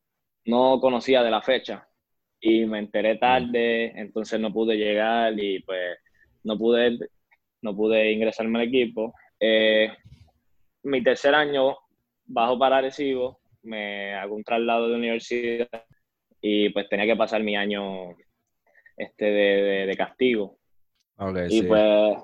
no 0.45 0.79
conocía 0.79 1.23
de 1.23 1.31
la 1.31 1.41
fecha 1.41 1.87
y 2.39 2.65
me 2.65 2.79
enteré 2.79 3.17
tarde, 3.17 3.91
entonces 3.99 4.39
no 4.39 4.53
pude 4.53 4.75
llegar 4.75 5.33
y 5.39 5.61
pues 5.63 5.97
no 6.43 6.57
pude, 6.57 6.99
no 7.61 7.75
pude 7.75 8.11
ingresarme 8.11 8.59
al 8.59 8.67
equipo. 8.67 9.15
Eh, 9.39 9.89
mi 10.86 11.04
tercer 11.04 11.36
año 11.36 11.78
bajo 12.26 12.58
para 12.58 12.78
Arecibo, 12.78 13.39
me 13.63 14.13
hago 14.13 14.36
un 14.36 14.43
traslado 14.43 14.88
de 14.88 14.95
universidad 14.95 15.67
y 16.41 16.69
pues 16.69 16.88
tenía 16.89 17.06
que 17.06 17.15
pasar 17.15 17.43
mi 17.43 17.56
año 17.56 18.15
este 18.95 19.26
de, 19.26 19.95
castigo. 19.98 20.58
y 21.50 21.63
pues 21.63 22.17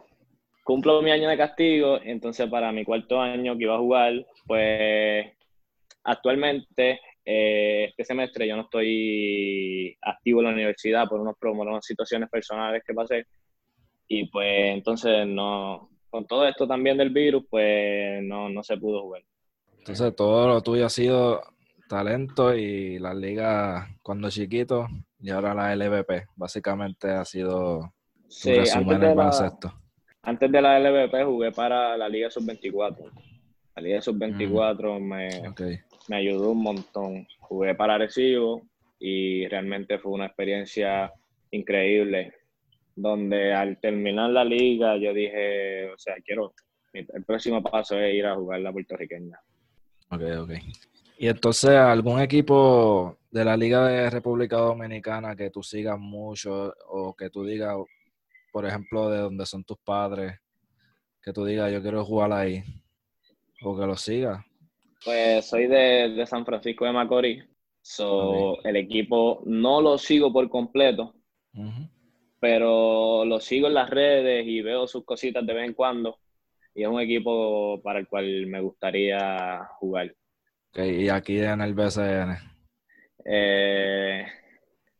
cumplo 0.63 1.01
mi 1.01 1.11
año 1.11 1.27
de 1.27 1.37
castigo, 1.37 1.99
entonces 2.03 2.47
para 2.49 2.71
mi 2.71 2.85
cuarto 2.85 3.19
año 3.19 3.57
que 3.57 3.63
iba 3.63 3.75
a 3.75 3.79
jugar, 3.79 4.25
pues 4.45 5.25
actualmente 6.03 6.99
eh, 7.25 7.85
este 7.89 8.05
semestre 8.05 8.47
yo 8.47 8.55
no 8.55 8.63
estoy 8.63 9.97
activo 10.01 10.39
en 10.39 10.45
la 10.45 10.53
universidad 10.53 11.07
por 11.07 11.19
unos, 11.19 11.35
por 11.37 11.49
unas 11.49 11.85
situaciones 11.85 12.29
personales 12.29 12.83
que 12.85 12.93
pasé 12.93 13.25
y 14.07 14.27
pues 14.29 14.75
entonces 14.75 15.25
no, 15.27 15.90
con 16.11 16.27
todo 16.27 16.47
esto 16.47 16.67
también 16.67 16.97
del 16.97 17.09
virus, 17.09 17.45
pues 17.49 18.21
no, 18.21 18.49
no 18.49 18.61
se 18.61 18.77
pudo 18.77 19.01
jugar. 19.01 19.23
Entonces 19.79 20.15
todo 20.15 20.47
lo 20.47 20.61
tuyo 20.61 20.85
ha 20.85 20.89
sido 20.89 21.41
talento 21.87 22.55
y 22.55 22.99
la 22.99 23.13
liga 23.13 23.87
cuando 24.03 24.29
chiquito 24.29 24.87
y 25.19 25.29
ahora 25.29 25.55
la 25.55 25.75
LVP. 25.75 26.27
Básicamente 26.35 27.09
ha 27.09 27.25
sido 27.25 27.93
sí, 28.27 28.51
antes 28.51 28.99
de, 28.99 29.15
la, 29.15 29.31
antes 30.23 30.51
de 30.51 30.61
la 30.61 30.79
LVP 30.79 31.23
jugué 31.23 31.51
para 31.51 31.97
la 31.97 32.09
Liga 32.09 32.29
Sub-24. 32.29 33.09
La 33.75 33.81
Liga 33.81 34.01
Sub-24 34.01 34.99
mm. 34.99 35.03
me, 35.03 35.29
me 36.09 36.15
ayudó 36.15 36.51
un 36.51 36.61
montón. 36.61 37.27
Jugué 37.39 37.73
para 37.73 37.95
Arecibo 37.95 38.61
y 38.99 39.47
realmente 39.47 39.97
fue 39.97 40.11
una 40.11 40.25
experiencia 40.25 41.11
increíble 41.51 42.33
donde 43.01 43.53
al 43.53 43.79
terminar 43.79 44.29
la 44.29 44.43
liga 44.43 44.97
yo 44.97 45.13
dije, 45.13 45.91
o 45.91 45.97
sea, 45.97 46.15
quiero, 46.25 46.53
el 46.93 47.23
próximo 47.23 47.61
paso 47.61 47.97
es 47.99 48.13
ir 48.13 48.25
a 48.25 48.35
jugar 48.35 48.61
la 48.61 48.71
puertorriqueña. 48.71 49.39
Ok, 50.09 50.21
ok. 50.39 50.51
Y 51.17 51.27
entonces, 51.27 51.71
¿algún 51.71 52.19
equipo 52.19 53.17
de 53.29 53.45
la 53.45 53.55
Liga 53.55 53.87
de 53.87 54.09
República 54.09 54.57
Dominicana 54.57 55.35
que 55.35 55.51
tú 55.51 55.61
sigas 55.61 55.99
mucho 55.99 56.73
o 56.87 57.13
que 57.15 57.29
tú 57.29 57.43
digas, 57.43 57.75
por 58.51 58.65
ejemplo, 58.65 59.09
de 59.09 59.19
donde 59.19 59.45
son 59.45 59.63
tus 59.63 59.77
padres, 59.77 60.39
que 61.21 61.31
tú 61.31 61.45
digas, 61.45 61.71
yo 61.71 61.81
quiero 61.81 62.03
jugar 62.03 62.33
ahí, 62.33 62.63
o 63.61 63.77
que 63.77 63.85
lo 63.85 63.95
sigas? 63.95 64.43
Pues 65.05 65.45
soy 65.45 65.67
de, 65.67 66.09
de 66.09 66.25
San 66.25 66.45
Francisco 66.45 66.85
de 66.85 66.91
Macorís, 66.91 67.43
So, 67.81 68.63
el 68.63 68.75
equipo 68.75 69.41
no 69.45 69.81
lo 69.81 69.97
sigo 69.97 70.31
por 70.31 70.47
completo, 70.49 71.15
pero 72.41 73.23
lo 73.23 73.39
sigo 73.39 73.67
en 73.67 73.75
las 73.75 73.87
redes 73.87 74.47
y 74.47 74.63
veo 74.63 74.87
sus 74.87 75.05
cositas 75.05 75.45
de 75.45 75.53
vez 75.53 75.63
en 75.63 75.73
cuando. 75.75 76.17
Y 76.73 76.81
es 76.81 76.87
un 76.87 76.99
equipo 76.99 77.79
para 77.83 77.99
el 77.99 78.07
cual 78.07 78.47
me 78.47 78.59
gustaría 78.59 79.63
jugar. 79.77 80.15
y 80.75 81.07
aquí 81.07 81.37
en 81.39 81.61
el 81.61 81.75
BCN. 81.75 82.35
Eh, 83.23 84.25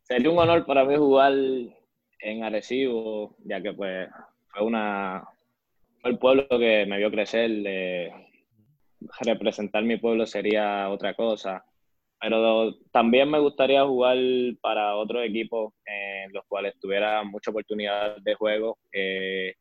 sería 0.03 0.29
un 0.29 0.37
honor 0.37 0.67
para 0.67 0.85
mí 0.85 0.95
jugar 0.95 1.33
en 1.33 2.43
Arecibo, 2.43 3.35
ya 3.43 3.59
que 3.59 3.73
pues 3.73 4.07
fue 4.49 4.63
una 4.63 5.23
fue 5.99 6.11
el 6.11 6.19
pueblo 6.19 6.47
que 6.47 6.85
me 6.87 6.99
vio 6.99 7.09
crecer, 7.09 7.49
representar 9.21 9.83
mi 9.83 9.97
pueblo 9.97 10.27
sería 10.27 10.89
otra 10.89 11.15
cosa. 11.15 11.65
Pero 12.21 12.75
también 12.91 13.31
me 13.31 13.39
gustaría 13.39 13.83
jugar 13.83 14.17
para 14.61 14.95
otros 14.95 15.25
equipos 15.25 15.73
en 15.85 16.31
los 16.31 16.45
cuales 16.47 16.75
tuviera 16.79 17.23
mucha 17.23 17.49
oportunidad 17.49 18.15
de 18.17 18.35
juego 18.35 18.77
eh, 18.93 19.55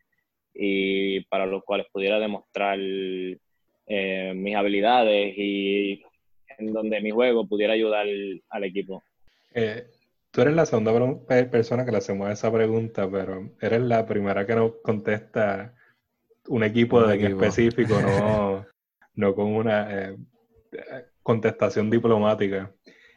y 0.52 1.20
para 1.24 1.46
los 1.46 1.64
cuales 1.64 1.86
pudiera 1.90 2.18
demostrar 2.18 2.78
eh, 2.78 4.32
mis 4.36 4.54
habilidades 4.54 5.34
y 5.38 6.02
en 6.58 6.72
donde 6.74 7.00
mi 7.00 7.10
juego 7.10 7.48
pudiera 7.48 7.72
ayudar 7.72 8.06
al 8.50 8.64
equipo. 8.64 9.02
Eh, 9.54 9.86
tú 10.30 10.42
eres 10.42 10.54
la 10.54 10.66
segunda 10.66 10.92
persona 11.50 11.86
que 11.86 11.92
le 11.92 11.98
hacemos 11.98 12.30
esa 12.30 12.52
pregunta, 12.52 13.10
pero 13.10 13.52
eres 13.62 13.80
la 13.80 14.04
primera 14.04 14.46
que 14.46 14.54
nos 14.54 14.72
contesta 14.82 15.74
un 16.48 16.62
equipo 16.62 17.02
de 17.04 17.24
específico, 17.24 17.94
no, 18.02 18.66
no 19.14 19.34
con 19.34 19.46
una 19.46 20.14
contestación 21.22 21.90
diplomática. 21.90 22.72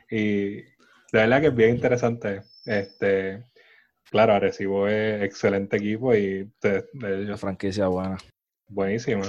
Y 0.10 0.56
de 0.62 0.72
verdad 1.12 1.42
que 1.42 1.48
es 1.48 1.56
bien 1.56 1.76
interesante. 1.76 2.44
Este, 2.66 3.46
claro, 4.10 4.34
Arecibo 4.34 4.88
es 4.88 5.24
excelente 5.24 5.78
equipo 5.78 6.14
y 6.16 6.52
te, 6.60 6.86
ellos, 7.04 7.40
franquicia 7.40 7.88
buena. 7.88 8.18
Buenísima. 8.68 9.26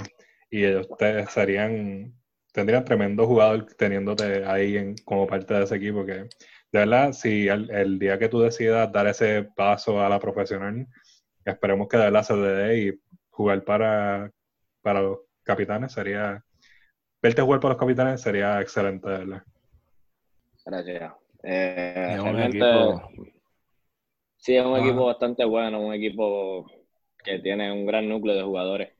Y 0.50 0.64
ellos 0.64 0.88
te 0.98 1.26
serían, 1.26 2.14
tendrían 2.52 2.84
tremendo 2.84 3.26
jugador 3.26 3.66
teniéndote 3.76 4.44
ahí 4.46 4.76
en, 4.76 4.96
como 5.04 5.26
parte 5.26 5.54
de 5.54 5.64
ese 5.64 5.76
equipo 5.76 6.04
que, 6.04 6.12
de 6.14 6.28
verdad, 6.72 7.12
si 7.12 7.48
el, 7.48 7.98
día 7.98 8.18
que 8.18 8.28
tú 8.28 8.40
decidas 8.40 8.90
dar 8.92 9.06
ese 9.06 9.44
paso 9.56 10.02
a 10.02 10.08
la 10.08 10.18
profesional, 10.18 10.86
esperemos 11.44 11.88
que 11.88 11.96
de 11.96 12.04
verdad 12.04 12.22
se 12.22 12.34
dé 12.36 12.78
y 12.78 13.00
jugar 13.30 13.64
para, 13.64 14.30
para 14.82 15.02
los 15.02 15.18
capitanes 15.42 15.92
sería 15.92 16.44
verte 17.24 17.40
jugar 17.40 17.58
para 17.58 17.72
los 17.72 17.80
capitanes 17.80 18.20
sería 18.20 18.60
excelente, 18.60 19.08
¿verdad? 19.08 19.42
Gracias. 20.66 21.14
Eh, 21.42 22.18
realmente, 22.22 22.60
sí, 24.36 24.54
es 24.54 24.64
un 24.64 24.76
equipo 24.76 25.06
bastante 25.06 25.42
bueno, 25.46 25.80
un 25.80 25.94
equipo 25.94 26.70
que 27.24 27.38
tiene 27.38 27.72
un 27.72 27.86
gran 27.86 28.06
núcleo 28.10 28.34
de 28.34 28.42
jugadores. 28.42 28.92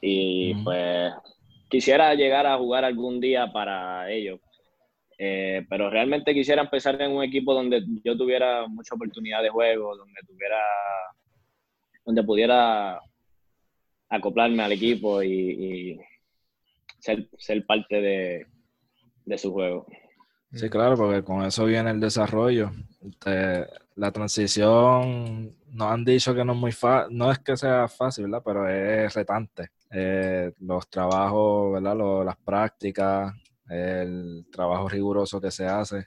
Y 0.00 0.56
pues 0.64 1.12
quisiera 1.70 2.12
llegar 2.14 2.48
a 2.48 2.58
jugar 2.58 2.84
algún 2.84 3.20
día 3.20 3.52
para 3.52 4.10
ellos. 4.10 4.40
Eh, 5.16 5.64
pero 5.70 5.88
realmente 5.88 6.34
quisiera 6.34 6.62
empezar 6.62 7.00
en 7.00 7.12
un 7.12 7.22
equipo 7.22 7.54
donde 7.54 7.84
yo 8.04 8.16
tuviera 8.16 8.66
mucha 8.66 8.96
oportunidad 8.96 9.40
de 9.40 9.50
juego, 9.50 9.96
donde 9.96 10.20
tuviera, 10.26 10.58
donde 12.04 12.24
pudiera 12.24 13.00
acoplarme 14.08 14.64
al 14.64 14.72
equipo 14.72 15.22
y 15.22 15.96
ser, 17.02 17.66
parte 17.66 18.00
de, 19.26 19.38
su 19.38 19.52
juego. 19.52 19.86
Sí, 20.52 20.68
claro, 20.68 20.96
porque 20.96 21.22
con 21.22 21.44
eso 21.44 21.64
viene 21.64 21.90
el 21.90 22.00
desarrollo. 22.00 22.70
Este, 23.00 23.66
la 23.96 24.12
transición, 24.12 25.56
nos 25.70 25.90
han 25.90 26.04
dicho 26.04 26.34
que 26.34 26.44
no 26.44 26.52
es 26.52 26.58
muy 26.58 26.72
fácil, 26.72 27.16
no 27.16 27.30
es 27.30 27.38
que 27.38 27.56
sea 27.56 27.88
fácil. 27.88 28.30
Pero 28.44 28.68
es 28.68 29.14
retante. 29.14 29.70
Eh, 29.90 30.52
los 30.60 30.88
trabajos, 30.88 31.72
¿verdad? 31.72 32.24
las 32.24 32.36
prácticas, 32.36 33.34
el 33.68 34.46
trabajo 34.50 34.88
riguroso 34.88 35.40
que 35.40 35.50
se 35.50 35.66
hace. 35.66 36.06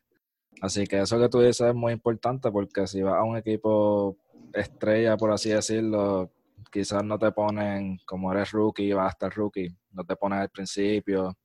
Así 0.61 0.85
que 0.87 0.99
eso 1.01 1.19
que 1.19 1.29
tú 1.29 1.41
dices 1.41 1.67
es 1.67 1.75
muy 1.75 1.91
importante 1.93 2.49
porque 2.51 2.87
si 2.87 3.01
vas 3.01 3.15
a 3.15 3.23
un 3.23 3.37
equipo 3.37 4.17
estrella, 4.53 5.17
por 5.17 5.31
así 5.31 5.49
decirlo, 5.49 6.31
quizás 6.71 7.03
no 7.03 7.19
te 7.19 7.31
ponen, 7.31 7.99
como 8.05 8.31
eres 8.31 8.51
rookie, 8.51 8.93
vas 8.93 9.07
a 9.07 9.09
estar 9.09 9.33
rookie, 9.33 9.75
no 9.95 10.03
te 10.03 10.15
pones 10.15 10.39
al 10.39 10.49
principio, 10.49 11.35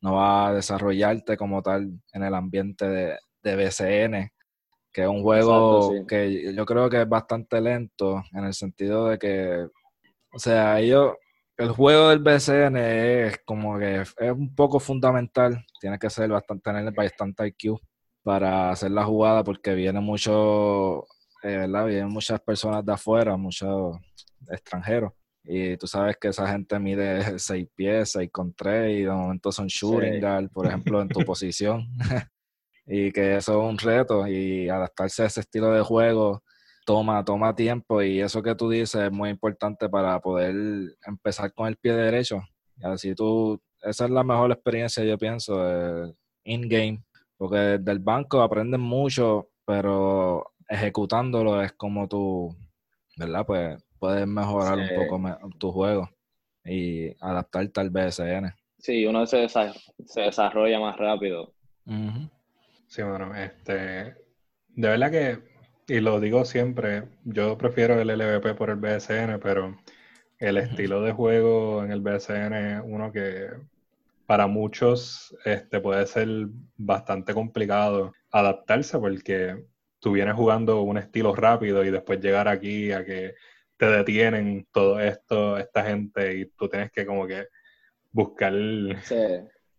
no 0.00 0.14
vas 0.16 0.50
a 0.50 0.54
desarrollarte 0.54 1.36
como 1.36 1.62
tal 1.62 1.90
en 2.12 2.22
el 2.22 2.34
ambiente 2.34 2.88
de, 2.88 3.18
de 3.42 3.56
BCN, 3.56 4.32
que 4.92 5.02
es 5.02 5.08
un 5.08 5.22
juego 5.22 6.06
que 6.06 6.54
yo 6.54 6.66
creo 6.66 6.90
que 6.90 7.02
es 7.02 7.08
bastante 7.08 7.60
lento 7.60 8.22
en 8.32 8.44
el 8.44 8.52
sentido 8.52 9.08
de 9.08 9.18
que, 9.18 9.66
o 10.32 10.38
sea, 10.38 10.80
ellos, 10.80 11.14
el 11.56 11.70
juego 11.70 12.08
del 12.08 12.18
BCN 12.18 12.76
es 12.76 13.38
como 13.44 13.78
que 13.78 14.02
es 14.02 14.14
un 14.32 14.54
poco 14.54 14.80
fundamental, 14.80 15.64
tiene 15.80 15.98
que 15.98 16.10
ser 16.10 16.28
bastante, 16.30 16.62
tener 16.70 16.92
bastante 16.92 17.46
IQ 17.46 17.78
para 18.22 18.70
hacer 18.70 18.90
la 18.90 19.04
jugada 19.04 19.42
porque 19.44 19.74
viene 19.74 20.00
mucho, 20.00 21.04
eh, 21.42 21.56
¿verdad? 21.58 21.86
Vienen 21.86 22.08
muchas 22.08 22.40
personas 22.40 22.84
de 22.84 22.92
afuera, 22.92 23.36
muchos 23.36 23.96
extranjeros. 24.50 25.12
Y 25.44 25.76
tú 25.76 25.86
sabes 25.86 26.16
que 26.20 26.28
esa 26.28 26.46
gente 26.48 26.78
mide 26.78 27.38
seis 27.38 27.68
pies, 27.74 28.12
seis 28.12 28.30
con 28.32 28.54
tres, 28.54 29.00
y 29.00 29.02
de 29.02 29.10
momento 29.10 29.50
son 29.50 29.66
shooting 29.66 30.20
por 30.52 30.66
ejemplo, 30.66 31.02
en 31.02 31.08
tu 31.08 31.20
posición. 31.24 31.88
y 32.86 33.10
que 33.12 33.36
eso 33.36 33.60
es 33.60 33.70
un 33.70 33.78
reto, 33.78 34.26
y 34.26 34.68
adaptarse 34.68 35.24
a 35.24 35.26
ese 35.26 35.40
estilo 35.40 35.72
de 35.72 35.82
juego 35.82 36.42
toma, 36.84 37.24
toma 37.24 37.54
tiempo, 37.54 38.02
y 38.02 38.20
eso 38.20 38.42
que 38.42 38.54
tú 38.54 38.68
dices 38.68 39.02
es 39.02 39.12
muy 39.12 39.30
importante 39.30 39.88
para 39.88 40.20
poder 40.20 40.54
empezar 41.06 41.52
con 41.52 41.68
el 41.68 41.76
pie 41.76 41.94
derecho. 41.94 42.42
Y 42.76 42.84
así 42.86 43.14
tú, 43.14 43.60
esa 43.82 44.04
es 44.04 44.10
la 44.10 44.24
mejor 44.24 44.50
experiencia, 44.52 45.04
yo 45.04 45.18
pienso, 45.18 46.14
in-game, 46.44 47.04
porque 47.36 47.78
del 47.78 47.98
banco 48.00 48.42
aprendes 48.42 48.80
mucho, 48.80 49.48
pero 49.64 50.52
ejecutándolo 50.68 51.62
es 51.62 51.72
como 51.72 52.08
tú, 52.08 52.56
¿verdad? 53.16 53.46
Pues 53.46 53.84
puedes 54.02 54.26
mejorar 54.26 54.80
un 54.80 54.88
poco 54.96 55.20
tu 55.58 55.70
juego 55.70 56.10
y 56.64 57.14
adaptarte 57.20 57.80
al 57.80 57.90
BSN. 57.90 58.52
Sí, 58.76 59.06
uno 59.06 59.24
se, 59.26 59.48
se 59.48 60.20
desarrolla 60.20 60.80
más 60.80 60.96
rápido. 60.96 61.54
Sí, 62.88 63.00
bueno, 63.00 63.32
este, 63.36 63.72
de 63.74 64.88
verdad 64.88 65.10
que, 65.12 65.38
y 65.86 66.00
lo 66.00 66.18
digo 66.18 66.44
siempre, 66.44 67.04
yo 67.22 67.56
prefiero 67.56 68.00
el 68.00 68.10
LVP 68.10 68.54
por 68.54 68.70
el 68.70 68.76
BSN, 68.76 69.38
pero 69.40 69.78
el 70.40 70.56
estilo 70.56 71.00
de 71.02 71.12
juego 71.12 71.84
en 71.84 71.92
el 71.92 72.00
BSN 72.00 72.54
es 72.54 72.82
uno 72.84 73.12
que 73.12 73.50
para 74.26 74.48
muchos 74.48 75.32
este, 75.44 75.78
puede 75.78 76.06
ser 76.06 76.28
bastante 76.76 77.34
complicado 77.34 78.12
adaptarse 78.32 78.98
porque 78.98 79.64
tú 80.00 80.10
vienes 80.10 80.34
jugando 80.34 80.82
un 80.82 80.98
estilo 80.98 81.36
rápido 81.36 81.84
y 81.84 81.92
después 81.92 82.18
llegar 82.18 82.48
aquí 82.48 82.90
a 82.90 83.04
que 83.04 83.34
te 83.82 83.88
detienen 83.88 84.68
todo 84.70 85.00
esto, 85.00 85.58
esta 85.58 85.82
gente, 85.82 86.38
y 86.38 86.46
tú 86.46 86.68
tienes 86.68 86.92
que 86.92 87.04
como 87.04 87.26
que 87.26 87.48
buscar 88.12 88.54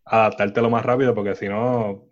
adaptarte 0.04 0.60
lo 0.60 0.68
más 0.68 0.84
rápido, 0.84 1.14
porque 1.14 1.34
si 1.34 1.48
no, 1.48 2.04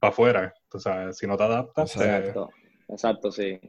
para 0.00 0.10
afuera, 0.12 0.54
tú 0.68 0.80
sabes, 0.80 1.16
si 1.16 1.28
no 1.28 1.36
te 1.36 1.44
adaptas. 1.44 1.94
Exacto, 1.94 2.50
exacto, 2.88 3.30
sí. 3.30 3.60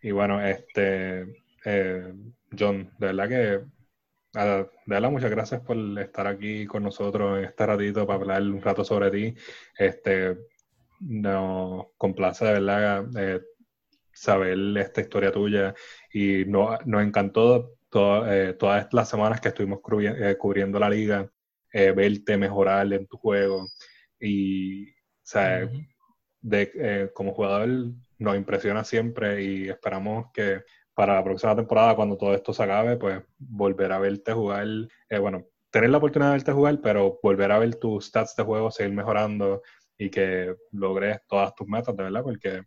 Y 0.00 0.10
bueno, 0.12 0.42
este, 0.42 1.26
eh, 1.66 2.14
John, 2.58 2.90
de 2.96 3.06
verdad 3.08 3.28
que, 3.28 3.34
de 4.32 4.70
verdad, 4.86 5.10
muchas 5.10 5.30
gracias 5.30 5.60
por 5.60 5.76
estar 5.98 6.26
aquí 6.26 6.64
con 6.64 6.82
nosotros 6.82 7.40
en 7.40 7.44
este 7.44 7.66
ratito 7.66 8.06
para 8.06 8.20
hablar 8.20 8.40
un 8.40 8.62
rato 8.62 8.86
sobre 8.86 9.10
ti. 9.10 9.34
Este, 9.76 10.34
nos 11.00 11.88
complace 11.98 12.46
de 12.46 12.52
verdad 12.54 13.04
eh, 13.18 13.42
saber 14.20 14.58
esta 14.76 15.00
historia 15.00 15.32
tuya. 15.32 15.74
Y 16.12 16.44
no, 16.46 16.78
nos 16.84 17.02
encantó 17.02 17.76
eh, 17.92 18.54
todas 18.58 18.92
las 18.92 19.08
semanas 19.08 19.40
que 19.40 19.48
estuvimos 19.48 19.80
eh, 20.02 20.36
cubriendo 20.38 20.78
la 20.78 20.90
liga, 20.90 21.28
eh, 21.72 21.92
verte 21.92 22.36
mejorar 22.36 22.92
en 22.92 23.06
tu 23.06 23.16
juego. 23.16 23.66
Y, 24.20 24.90
o 24.90 24.94
de, 26.42 27.10
como 27.14 27.34
jugador 27.34 27.68
nos 28.18 28.36
impresiona 28.36 28.84
siempre 28.84 29.42
y 29.42 29.68
esperamos 29.68 30.26
que 30.32 30.62
para 30.94 31.14
la 31.14 31.24
próxima 31.24 31.54
temporada, 31.56 31.96
cuando 31.96 32.16
todo 32.16 32.34
esto 32.34 32.52
se 32.52 32.62
acabe, 32.62 32.96
pues 32.96 33.22
volver 33.38 33.92
a 33.92 33.98
verte 33.98 34.32
jugar, 34.32 34.66
bueno, 35.20 35.46
tener 35.70 35.90
la 35.90 35.98
oportunidad 35.98 36.30
de 36.30 36.36
verte 36.36 36.52
jugar, 36.52 36.80
pero 36.82 37.18
volver 37.22 37.52
a 37.52 37.58
ver 37.58 37.76
tus 37.76 38.06
stats 38.06 38.36
de 38.36 38.42
juego, 38.42 38.70
seguir 38.70 38.92
mejorando 38.92 39.62
y 39.96 40.10
que 40.10 40.54
logres 40.72 41.20
todas 41.28 41.54
tus 41.54 41.68
metas, 41.68 41.96
de 41.96 42.02
verdad, 42.02 42.22
porque 42.22 42.62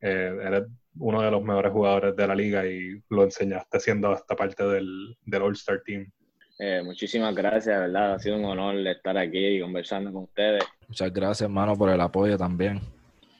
eres 0.00 0.64
uno 0.98 1.22
de 1.22 1.30
los 1.30 1.42
mejores 1.42 1.72
jugadores 1.72 2.16
de 2.16 2.26
la 2.26 2.34
liga 2.34 2.66
y 2.66 3.02
lo 3.08 3.24
enseñaste 3.24 3.80
siendo 3.80 4.12
esta 4.12 4.34
parte 4.36 4.64
del, 4.64 5.16
del 5.24 5.42
All-Star 5.42 5.82
Team. 5.84 6.10
Eh, 6.58 6.82
muchísimas 6.84 7.34
gracias, 7.34 7.80
¿verdad? 7.80 8.14
Ha 8.14 8.18
sido 8.18 8.36
un 8.36 8.44
honor 8.44 8.76
estar 8.86 9.16
aquí 9.16 9.56
y 9.56 9.60
conversando 9.60 10.12
con 10.12 10.24
ustedes. 10.24 10.62
Muchas 10.88 11.12
gracias, 11.12 11.42
hermano, 11.42 11.74
por 11.74 11.88
el 11.88 12.00
apoyo 12.00 12.36
también. 12.36 12.80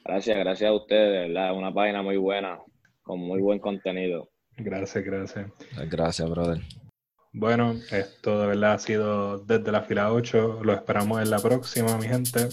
Gracias, 0.03 0.37
gracias 0.37 0.69
a 0.69 0.73
ustedes, 0.73 1.29
¿verdad? 1.29 1.55
Una 1.55 1.71
página 1.71 2.01
muy 2.01 2.17
buena, 2.17 2.59
con 3.03 3.19
muy 3.19 3.39
buen 3.39 3.59
contenido. 3.59 4.29
Gracias, 4.57 5.03
gracias. 5.03 5.51
Gracias, 5.89 6.29
brother. 6.29 6.61
Bueno, 7.33 7.75
esto 7.91 8.41
de 8.41 8.47
verdad 8.47 8.73
ha 8.73 8.79
sido 8.79 9.37
desde 9.39 9.71
la 9.71 9.83
fila 9.83 10.11
8. 10.11 10.61
Lo 10.63 10.73
esperamos 10.73 11.21
en 11.21 11.29
la 11.29 11.39
próxima, 11.39 11.97
mi 11.97 12.07
gente. 12.07 12.49